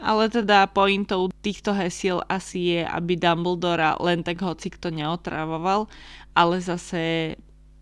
Ale 0.00 0.32
teda 0.32 0.64
pointou 0.72 1.28
týchto 1.44 1.76
hesiel 1.76 2.24
asi 2.24 2.72
je, 2.72 2.80
aby 2.88 3.20
Dumbledora 3.20 4.00
len 4.00 4.24
tak 4.24 4.40
hoci 4.40 4.72
kto 4.72 4.88
neotravoval, 4.88 5.92
ale 6.32 6.56
zase 6.64 7.36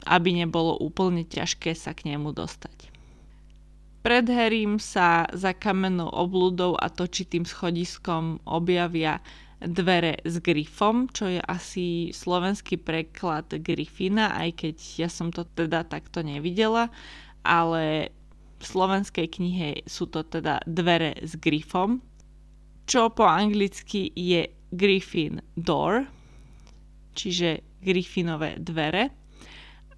aby 0.07 0.31
nebolo 0.40 0.79
úplne 0.79 1.27
ťažké 1.27 1.75
sa 1.75 1.92
k 1.92 2.14
nemu 2.14 2.31
dostať. 2.31 2.94
Pred 4.07 4.27
Harrym 4.31 4.79
sa 4.79 5.27
za 5.35 5.53
kamennou 5.53 6.09
oblúdou 6.09 6.79
a 6.79 6.87
točitým 6.88 7.42
schodiskom 7.42 8.38
objavia 8.47 9.18
dvere 9.59 10.23
s 10.23 10.38
Gryfom, 10.38 11.11
čo 11.11 11.27
je 11.27 11.42
asi 11.42 12.14
slovenský 12.14 12.79
preklad 12.79 13.51
Gryfina, 13.59 14.31
aj 14.38 14.51
keď 14.55 14.77
ja 15.03 15.09
som 15.11 15.35
to 15.35 15.42
teda 15.42 15.83
takto 15.83 16.23
nevidela, 16.23 16.90
ale 17.42 18.14
v 18.59 18.64
slovenskej 18.64 19.27
knihe 19.31 19.68
sú 19.87 20.11
to 20.11 20.23
teda 20.23 20.62
dvere 20.66 21.18
s 21.23 21.38
Gryfom, 21.38 22.03
čo 22.87 23.11
po 23.11 23.27
anglicky 23.27 24.14
je 24.14 24.51
Griffin 24.71 25.42
Door, 25.59 26.07
čiže 27.14 27.83
Gryfinové 27.83 28.59
dvere 28.62 29.11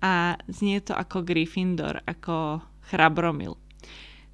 a 0.01 0.37
znie 0.49 0.81
to 0.81 0.97
ako 0.97 1.25
Gryffindor, 1.25 2.01
ako 2.09 2.65
chrabromil. 2.89 3.61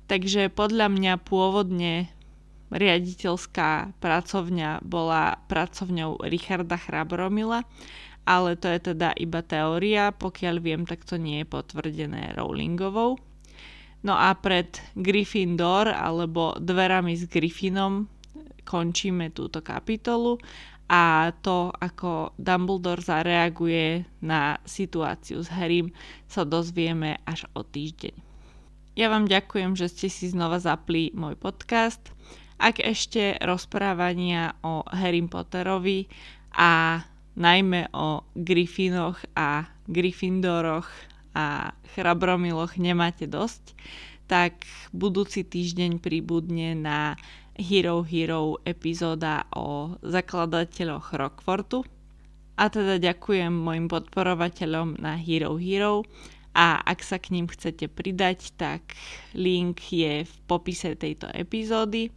Takže 0.07 0.55
podľa 0.55 0.87
mňa 0.87 1.13
pôvodne 1.27 2.15
riaditeľská 2.71 3.99
pracovňa 4.03 4.83
bola 4.83 5.39
pracovňou 5.47 6.27
Richarda 6.27 6.77
Chrabromila, 6.77 7.63
ale 8.27 8.59
to 8.59 8.67
je 8.67 8.93
teda 8.93 9.15
iba 9.15 9.41
teória, 9.47 10.11
pokiaľ 10.11 10.55
viem, 10.59 10.83
tak 10.83 11.07
to 11.07 11.15
nie 11.15 11.43
je 11.43 11.47
potvrdené 11.47 12.35
Rowlingovou. 12.35 13.19
No 14.03 14.15
a 14.15 14.35
pred 14.35 14.79
Gryffindor 14.99 15.91
alebo 15.91 16.55
dverami 16.59 17.15
s 17.15 17.27
Gryffinom 17.31 18.07
končíme 18.67 19.31
túto 19.31 19.63
kapitolu 19.63 20.39
a 20.87 21.35
to, 21.43 21.75
ako 21.75 22.35
Dumbledore 22.39 23.03
zareaguje 23.03 24.07
na 24.23 24.59
situáciu 24.63 25.43
s 25.43 25.51
Harrym, 25.51 25.91
sa 26.31 26.47
dozvieme 26.47 27.19
až 27.27 27.51
o 27.59 27.67
týždeň. 27.67 28.15
Ja 28.95 29.11
vám 29.11 29.27
ďakujem, 29.27 29.75
že 29.75 29.91
ste 29.91 30.07
si 30.07 30.31
znova 30.31 30.63
zapli 30.63 31.11
môj 31.13 31.35
podcast 31.35 32.15
ak 32.57 32.81
ešte 32.81 33.37
rozprávania 33.45 34.57
o 34.65 34.81
Harry 34.89 35.21
Potterovi 35.25 36.09
a 36.57 37.05
najmä 37.37 37.93
o 37.93 38.25
Griffinoch 38.33 39.21
a 39.37 39.69
Gryffindoroch 39.87 40.89
a 41.37 41.77
Chrabromiloch 41.93 42.81
nemáte 42.81 43.29
dosť, 43.29 43.77
tak 44.27 44.65
budúci 44.91 45.45
týždeň 45.45 46.01
pribudne 46.01 46.75
na 46.75 47.15
Hero 47.57 48.05
Hero 48.05 48.61
epizóda 48.65 49.49
o 49.53 49.97
zakladateľoch 50.01 51.13
Rockfortu. 51.13 51.85
A 52.57 52.73
teda 52.73 52.97
ďakujem 52.97 53.53
mojim 53.53 53.87
podporovateľom 53.87 54.97
na 54.97 55.21
Hero 55.21 55.61
Hero 55.61 56.09
a 56.57 56.81
ak 56.81 57.05
sa 57.05 57.21
k 57.21 57.37
ním 57.37 57.53
chcete 57.53 57.93
pridať, 57.93 58.57
tak 58.57 58.97
link 59.37 59.77
je 59.93 60.25
v 60.25 60.35
popise 60.49 60.97
tejto 60.97 61.29
epizódy. 61.37 62.09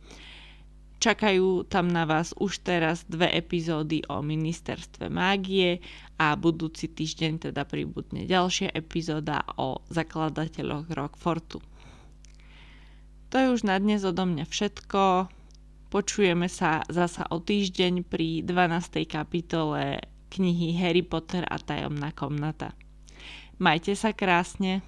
Čakajú 0.99 1.67
tam 1.67 1.91
na 1.91 2.07
vás 2.07 2.31
už 2.39 2.63
teraz 2.63 3.03
dve 3.07 3.27
epizódy 3.31 4.03
o 4.07 4.23
ministerstve 4.23 5.11
mágie 5.11 5.83
a 6.19 6.35
budúci 6.39 6.91
týždeň 6.91 7.51
teda 7.51 7.63
pribudne 7.67 8.27
ďalšia 8.27 8.71
epizóda 8.71 9.43
o 9.59 9.83
zakladateľoch 9.91 10.91
Rockfortu. 10.91 11.59
To 13.31 13.35
je 13.35 13.47
už 13.47 13.67
na 13.67 13.79
dnes 13.79 14.03
odo 14.03 14.27
mňa 14.27 14.43
všetko. 14.47 15.31
Počujeme 15.87 16.51
sa 16.51 16.83
zasa 16.91 17.27
o 17.31 17.39
týždeň 17.39 18.03
pri 18.03 18.43
12. 18.43 19.03
kapitole 19.07 20.03
knihy 20.31 20.75
Harry 20.79 21.03
Potter 21.03 21.47
a 21.47 21.59
tajomná 21.59 22.11
komnata. 22.11 22.75
Majte 23.59 23.91
sa 23.91 24.15
krásne. 24.15 24.79